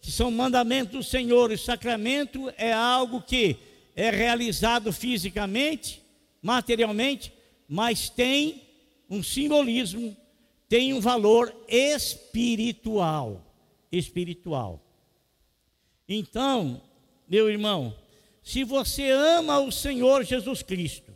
são 0.00 0.30
mandamentos 0.30 0.92
do 0.92 1.02
Senhor. 1.02 1.50
O 1.50 1.58
sacramento 1.58 2.52
é 2.56 2.72
algo 2.72 3.20
que 3.20 3.56
é 3.96 4.10
realizado 4.10 4.92
fisicamente, 4.92 6.00
materialmente, 6.40 7.32
mas 7.68 8.08
tem 8.08 8.62
um 9.08 9.22
simbolismo 9.22 10.16
tem 10.70 10.94
um 10.94 11.00
valor 11.00 11.52
espiritual. 11.66 13.44
Espiritual. 13.90 14.80
Então, 16.08 16.80
meu 17.28 17.50
irmão, 17.50 17.92
se 18.40 18.62
você 18.62 19.10
ama 19.10 19.58
o 19.58 19.72
Senhor 19.72 20.24
Jesus 20.24 20.62
Cristo, 20.62 21.10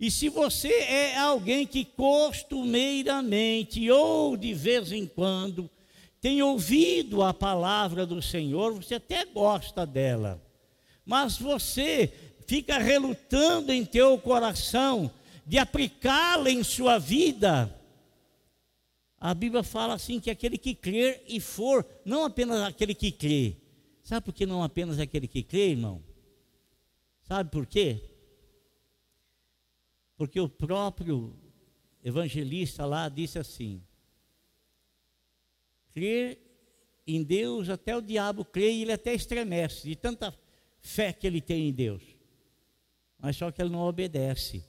e 0.00 0.10
se 0.10 0.28
você 0.28 0.68
é 0.68 1.16
alguém 1.16 1.64
que 1.64 1.84
costumeiramente 1.84 3.88
ou 3.88 4.36
de 4.36 4.52
vez 4.52 4.90
em 4.90 5.06
quando 5.06 5.70
tem 6.22 6.40
ouvido 6.40 7.20
a 7.20 7.34
palavra 7.34 8.06
do 8.06 8.22
Senhor, 8.22 8.72
você 8.74 8.94
até 8.94 9.24
gosta 9.24 9.84
dela, 9.84 10.40
mas 11.04 11.36
você 11.36 12.06
fica 12.46 12.78
relutando 12.78 13.72
em 13.72 13.84
teu 13.84 14.16
coração 14.18 15.10
de 15.44 15.58
aplicá-la 15.58 16.48
em 16.48 16.62
sua 16.62 16.96
vida. 16.96 17.76
A 19.18 19.34
Bíblia 19.34 19.64
fala 19.64 19.94
assim 19.94 20.20
que 20.20 20.30
aquele 20.30 20.56
que 20.56 20.76
crer 20.76 21.24
e 21.26 21.40
for, 21.40 21.84
não 22.04 22.24
apenas 22.24 22.62
aquele 22.62 22.94
que 22.94 23.10
crê. 23.10 23.56
Sabe 24.04 24.24
por 24.24 24.32
que 24.32 24.46
não 24.46 24.62
apenas 24.62 25.00
aquele 25.00 25.26
que 25.26 25.42
crê, 25.42 25.70
irmão? 25.70 26.04
Sabe 27.22 27.50
por 27.50 27.66
quê? 27.66 28.00
Porque 30.16 30.38
o 30.38 30.48
próprio 30.48 31.36
evangelista 32.04 32.86
lá 32.86 33.08
disse 33.08 33.40
assim: 33.40 33.82
crer 35.92 36.38
em 37.06 37.22
Deus, 37.22 37.68
até 37.68 37.96
o 37.96 38.00
diabo 38.00 38.44
crê 38.44 38.72
e 38.72 38.82
ele 38.82 38.92
até 38.92 39.12
estremece, 39.14 39.88
de 39.88 39.96
tanta 39.96 40.36
fé 40.80 41.12
que 41.12 41.26
ele 41.26 41.40
tem 41.40 41.68
em 41.68 41.72
Deus. 41.72 42.02
Mas 43.18 43.36
só 43.36 43.50
que 43.50 43.60
ele 43.62 43.70
não 43.70 43.80
obedece. 43.80 44.64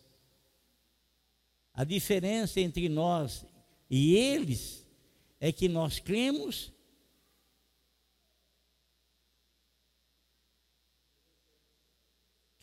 A 1.73 1.83
diferença 1.83 2.59
entre 2.59 2.87
nós 2.87 3.45
e 3.89 4.15
eles 4.15 4.87
é 5.39 5.51
que 5.51 5.67
nós 5.67 5.99
cremos 5.99 6.73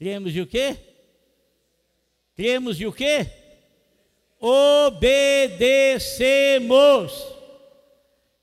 Cremos 0.00 0.34
e 0.34 0.40
o 0.40 0.46
quê? 0.46 0.78
Cremos 2.34 2.80
e 2.80 2.86
o 2.86 2.92
quê? 2.92 3.26
Obedecemos. 4.40 5.00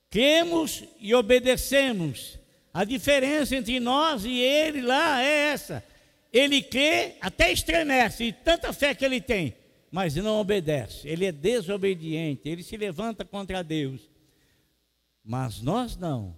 Cremos 0.09 0.83
e 0.99 1.13
obedecemos. 1.13 2.39
A 2.73 2.83
diferença 2.83 3.55
entre 3.55 3.79
nós 3.79 4.23
e 4.23 4.39
ele 4.39 4.81
lá 4.81 5.21
é 5.21 5.51
essa. 5.51 5.83
Ele 6.31 6.61
crê, 6.61 7.15
até 7.21 7.51
estremece, 7.51 8.25
e 8.25 8.33
tanta 8.33 8.71
fé 8.71 8.93
que 8.93 9.03
ele 9.03 9.19
tem, 9.19 9.55
mas 9.91 10.15
não 10.15 10.39
obedece. 10.39 11.07
Ele 11.07 11.25
é 11.25 11.31
desobediente, 11.31 12.47
ele 12.47 12.61
se 12.63 12.77
levanta 12.77 13.25
contra 13.25 13.63
Deus. 13.63 14.09
Mas 15.23 15.61
nós 15.61 15.97
não. 15.97 16.35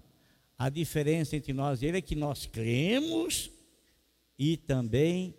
A 0.58 0.70
diferença 0.70 1.36
entre 1.36 1.54
nós 1.54 1.82
e 1.82 1.86
ele 1.86 1.98
é 1.98 2.02
que 2.02 2.16
nós 2.16 2.46
cremos 2.46 3.52
e 4.38 4.58
também 4.58 5.36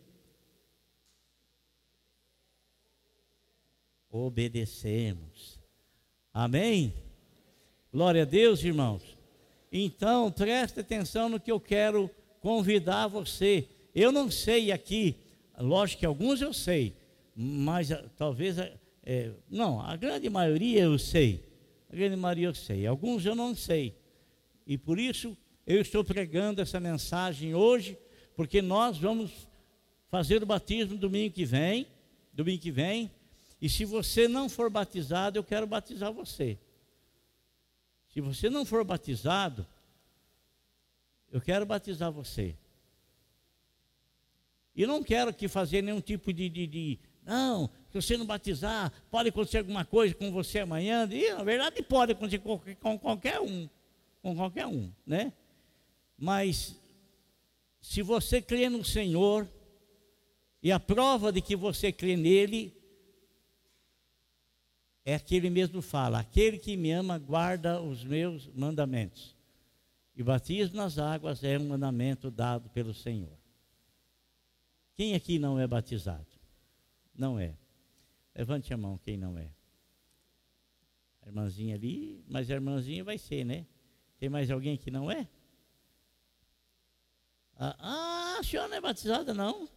obedecemos. 4.10 5.58
Amém? 6.32 6.94
Glória 7.92 8.22
a 8.22 8.24
Deus, 8.24 8.62
irmãos. 8.62 9.02
Então, 9.72 10.30
preste 10.30 10.78
atenção 10.78 11.28
no 11.28 11.40
que 11.40 11.50
eu 11.50 11.58
quero 11.58 12.08
convidar 12.40 13.08
você. 13.08 13.68
Eu 13.92 14.12
não 14.12 14.30
sei 14.30 14.70
aqui, 14.70 15.16
lógico 15.58 15.98
que 15.98 16.06
alguns 16.06 16.40
eu 16.40 16.52
sei, 16.52 16.94
mas 17.34 17.90
ah, 17.90 18.04
talvez, 18.16 18.58
é, 19.02 19.32
não, 19.50 19.80
a 19.80 19.96
grande 19.96 20.30
maioria 20.30 20.82
eu 20.82 20.96
sei. 21.00 21.44
A 21.92 21.96
grande 21.96 22.14
maioria 22.14 22.46
eu 22.46 22.54
sei, 22.54 22.86
alguns 22.86 23.26
eu 23.26 23.34
não 23.34 23.56
sei. 23.56 23.96
E 24.64 24.78
por 24.78 24.96
isso 24.96 25.36
eu 25.66 25.80
estou 25.80 26.04
pregando 26.04 26.60
essa 26.60 26.78
mensagem 26.78 27.56
hoje 27.56 27.98
porque 28.36 28.62
nós 28.62 28.98
vamos 28.98 29.32
fazer 30.08 30.40
o 30.40 30.46
batismo 30.46 30.96
domingo 30.96 31.34
que 31.34 31.44
vem, 31.44 31.88
domingo 32.32 32.62
que 32.62 32.70
vem, 32.70 33.10
e 33.60 33.68
se 33.68 33.84
você 33.84 34.28
não 34.28 34.48
for 34.48 34.70
batizado, 34.70 35.36
eu 35.36 35.42
quero 35.42 35.66
batizar 35.66 36.12
você. 36.12 36.56
Se 38.12 38.20
você 38.20 38.50
não 38.50 38.64
for 38.64 38.84
batizado, 38.84 39.66
eu 41.32 41.40
quero 41.40 41.64
batizar 41.64 42.10
você. 42.10 42.56
E 44.74 44.86
não 44.86 45.02
quero 45.02 45.32
que 45.32 45.48
fazer 45.48 45.82
nenhum 45.82 46.00
tipo 46.00 46.32
de, 46.32 46.48
de, 46.48 46.66
de, 46.66 46.98
não, 47.24 47.70
se 47.90 48.00
você 48.00 48.16
não 48.16 48.26
batizar, 48.26 48.92
pode 49.10 49.28
acontecer 49.28 49.58
alguma 49.58 49.84
coisa 49.84 50.14
com 50.14 50.32
você 50.32 50.60
amanhã. 50.60 51.08
E 51.10 51.32
na 51.32 51.44
verdade 51.44 51.82
pode 51.82 52.12
acontecer 52.12 52.38
com, 52.38 52.58
com 52.58 52.98
qualquer 52.98 53.40
um, 53.40 53.68
com 54.22 54.34
qualquer 54.34 54.66
um, 54.66 54.90
né? 55.06 55.32
Mas 56.18 56.76
se 57.80 58.02
você 58.02 58.42
crê 58.42 58.68
no 58.68 58.84
Senhor, 58.84 59.48
e 60.62 60.70
a 60.70 60.78
prova 60.78 61.32
de 61.32 61.40
que 61.40 61.56
você 61.56 61.90
crê 61.90 62.16
nele, 62.16 62.74
é 65.04 65.14
aquele 65.14 65.50
mesmo 65.50 65.80
fala: 65.80 66.20
aquele 66.20 66.58
que 66.58 66.76
me 66.76 66.90
ama 66.92 67.18
guarda 67.18 67.80
os 67.80 68.04
meus 68.04 68.46
mandamentos. 68.48 69.36
E 70.14 70.22
batismo 70.22 70.76
nas 70.76 70.98
águas 70.98 71.42
é 71.42 71.58
um 71.58 71.68
mandamento 71.68 72.30
dado 72.30 72.68
pelo 72.70 72.92
Senhor. 72.92 73.38
Quem 74.94 75.14
aqui 75.14 75.38
não 75.38 75.58
é 75.58 75.66
batizado? 75.66 76.26
Não 77.14 77.38
é. 77.38 77.56
Levante 78.34 78.72
a 78.74 78.76
mão 78.76 78.98
quem 78.98 79.16
não 79.16 79.38
é. 79.38 79.50
A 81.22 81.28
irmãzinha 81.28 81.74
ali, 81.74 82.22
mas 82.28 82.50
a 82.50 82.54
irmãzinha 82.54 83.02
vai 83.02 83.16
ser, 83.16 83.44
né? 83.44 83.66
Tem 84.18 84.28
mais 84.28 84.50
alguém 84.50 84.76
que 84.76 84.90
não 84.90 85.10
é? 85.10 85.26
Ah, 87.56 87.76
ah, 87.78 88.36
a 88.40 88.42
senhora 88.42 88.68
não 88.68 88.76
é 88.76 88.80
batizada, 88.80 89.34
não? 89.34 89.68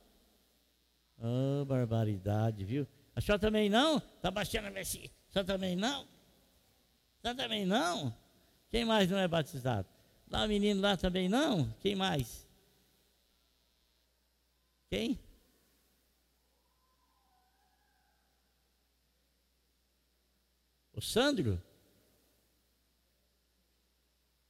Oh, 1.18 1.66
barbaridade, 1.66 2.64
viu? 2.66 2.88
A 3.16 3.22
senhora 3.22 3.40
também 3.40 3.70
não? 3.70 3.98
Está 3.98 4.32
baixando 4.32 4.68
a 4.68 4.72
Messi. 4.72 5.12
A 5.30 5.34
senhora 5.34 5.48
também 5.48 5.76
não? 5.76 6.02
A 6.02 7.22
senhora 7.22 7.38
também 7.38 7.66
não? 7.66 8.16
Quem 8.70 8.86
mais 8.86 9.10
não 9.10 9.18
é 9.20 9.28
batizado? 9.28 9.88
Lá 10.30 10.46
o 10.46 10.48
menino 10.48 10.82
lá 10.82 10.98
também 10.98 11.30
não? 11.30 11.70
Quem 11.80 11.96
mais? 11.96 12.48
Quem? 14.90 15.20
O 20.94 21.02
Sandro? 21.02 21.62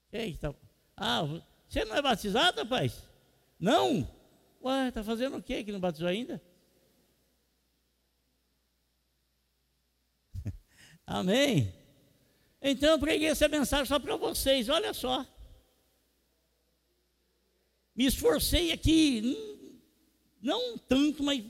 Quem 0.09 0.32
está? 0.32 0.53
Ah, 0.95 1.24
você 1.68 1.84
não 1.86 1.95
é 1.95 2.01
batizado, 2.01 2.61
rapaz? 2.61 3.03
Não? 3.59 4.07
Ué, 4.64 4.89
está 4.89 5.03
fazendo 5.03 5.38
o 5.38 5.43
quê 5.43 5.64
que 5.64 5.72
não 5.72 5.80
batizou 5.80 6.07
ainda? 6.07 6.41
Amém? 11.06 11.74
Então 12.62 12.91
eu 12.91 12.99
preguei 12.99 13.28
essa 13.28 13.47
mensagem 13.47 13.86
só 13.86 13.99
para 13.99 14.16
vocês, 14.16 14.70
olha 14.70 14.93
só. 14.93 15.26
Me 17.95 18.06
esforcei 18.06 18.72
aqui, 18.72 19.38
não 20.41 20.78
tanto, 20.78 21.22
mas 21.24 21.43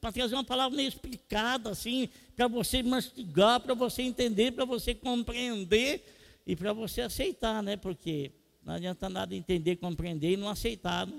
para 0.00 0.12
trazer 0.12 0.34
uma 0.34 0.44
palavra 0.44 0.76
meio 0.76 0.88
explicada, 0.88 1.70
assim, 1.70 2.08
para 2.36 2.48
você 2.48 2.82
mastigar, 2.82 3.60
para 3.60 3.74
você 3.74 4.02
entender, 4.02 4.52
para 4.52 4.64
você 4.64 4.94
compreender 4.94 6.04
e 6.46 6.54
para 6.54 6.72
você 6.72 7.02
aceitar, 7.02 7.62
né? 7.62 7.76
Porque 7.76 8.32
não 8.62 8.74
adianta 8.74 9.08
nada 9.08 9.34
entender, 9.34 9.76
compreender 9.76 10.32
e 10.32 10.36
não 10.36 10.48
aceitar. 10.48 11.06
Não, 11.06 11.16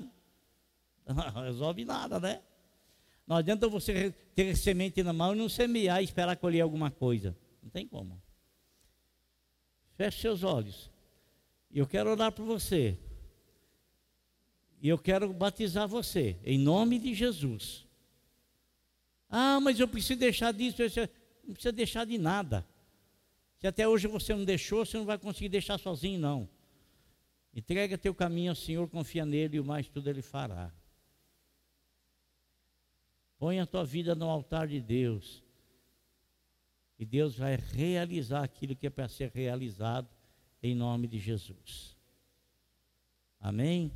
não 1.05 1.41
resolve 1.43 1.85
nada, 1.85 2.19
né? 2.19 2.41
Não 3.27 3.35
adianta 3.35 3.67
você 3.67 4.13
ter 4.35 4.55
semente 4.55 5.01
na 5.01 5.13
mão 5.13 5.33
e 5.33 5.37
não 5.37 5.49
semear 5.49 6.01
e 6.01 6.05
esperar 6.05 6.35
colher 6.37 6.61
alguma 6.61 6.91
coisa. 6.91 7.35
Tem 7.75 7.85
como. 7.85 8.21
Feche 9.97 10.21
seus 10.21 10.43
olhos. 10.43 10.89
Eu 11.69 11.85
quero 11.85 12.09
orar 12.09 12.31
por 12.31 12.45
você. 12.45 12.97
E 14.81 14.87
eu 14.87 14.97
quero 14.97 15.33
batizar 15.33 15.85
você, 15.85 16.39
em 16.45 16.57
nome 16.57 16.97
de 16.97 17.13
Jesus. 17.13 17.85
Ah, 19.29 19.59
mas 19.59 19.77
eu 19.77 19.89
preciso 19.89 20.17
deixar 20.17 20.53
disso. 20.53 20.77
Não 21.43 21.53
precisa 21.53 21.73
deixar 21.73 22.05
de 22.05 22.17
nada. 22.17 22.65
Se 23.59 23.67
até 23.67 23.85
hoje 23.85 24.07
você 24.07 24.33
não 24.33 24.45
deixou, 24.45 24.85
você 24.85 24.95
não 24.95 25.03
vai 25.03 25.17
conseguir 25.17 25.49
deixar 25.49 25.77
sozinho, 25.77 26.17
não. 26.17 26.47
Entrega 27.53 27.97
teu 27.97 28.15
caminho 28.15 28.51
ao 28.51 28.55
Senhor, 28.55 28.87
confia 28.87 29.25
nele 29.25 29.57
e 29.57 29.59
o 29.59 29.65
mais 29.65 29.89
tudo 29.89 30.09
ele 30.09 30.21
fará. 30.21 30.71
Põe 33.37 33.59
a 33.59 33.65
tua 33.65 33.83
vida 33.83 34.15
no 34.15 34.29
altar 34.29 34.65
de 34.65 34.79
Deus. 34.79 35.44
E 36.97 37.05
Deus 37.05 37.37
vai 37.37 37.55
realizar 37.55 38.43
aquilo 38.43 38.75
que 38.75 38.87
é 38.87 38.89
para 38.89 39.07
ser 39.09 39.31
realizado 39.33 40.07
em 40.61 40.73
nome 40.73 41.07
de 41.07 41.19
Jesus. 41.19 41.95
Amém? 43.39 43.91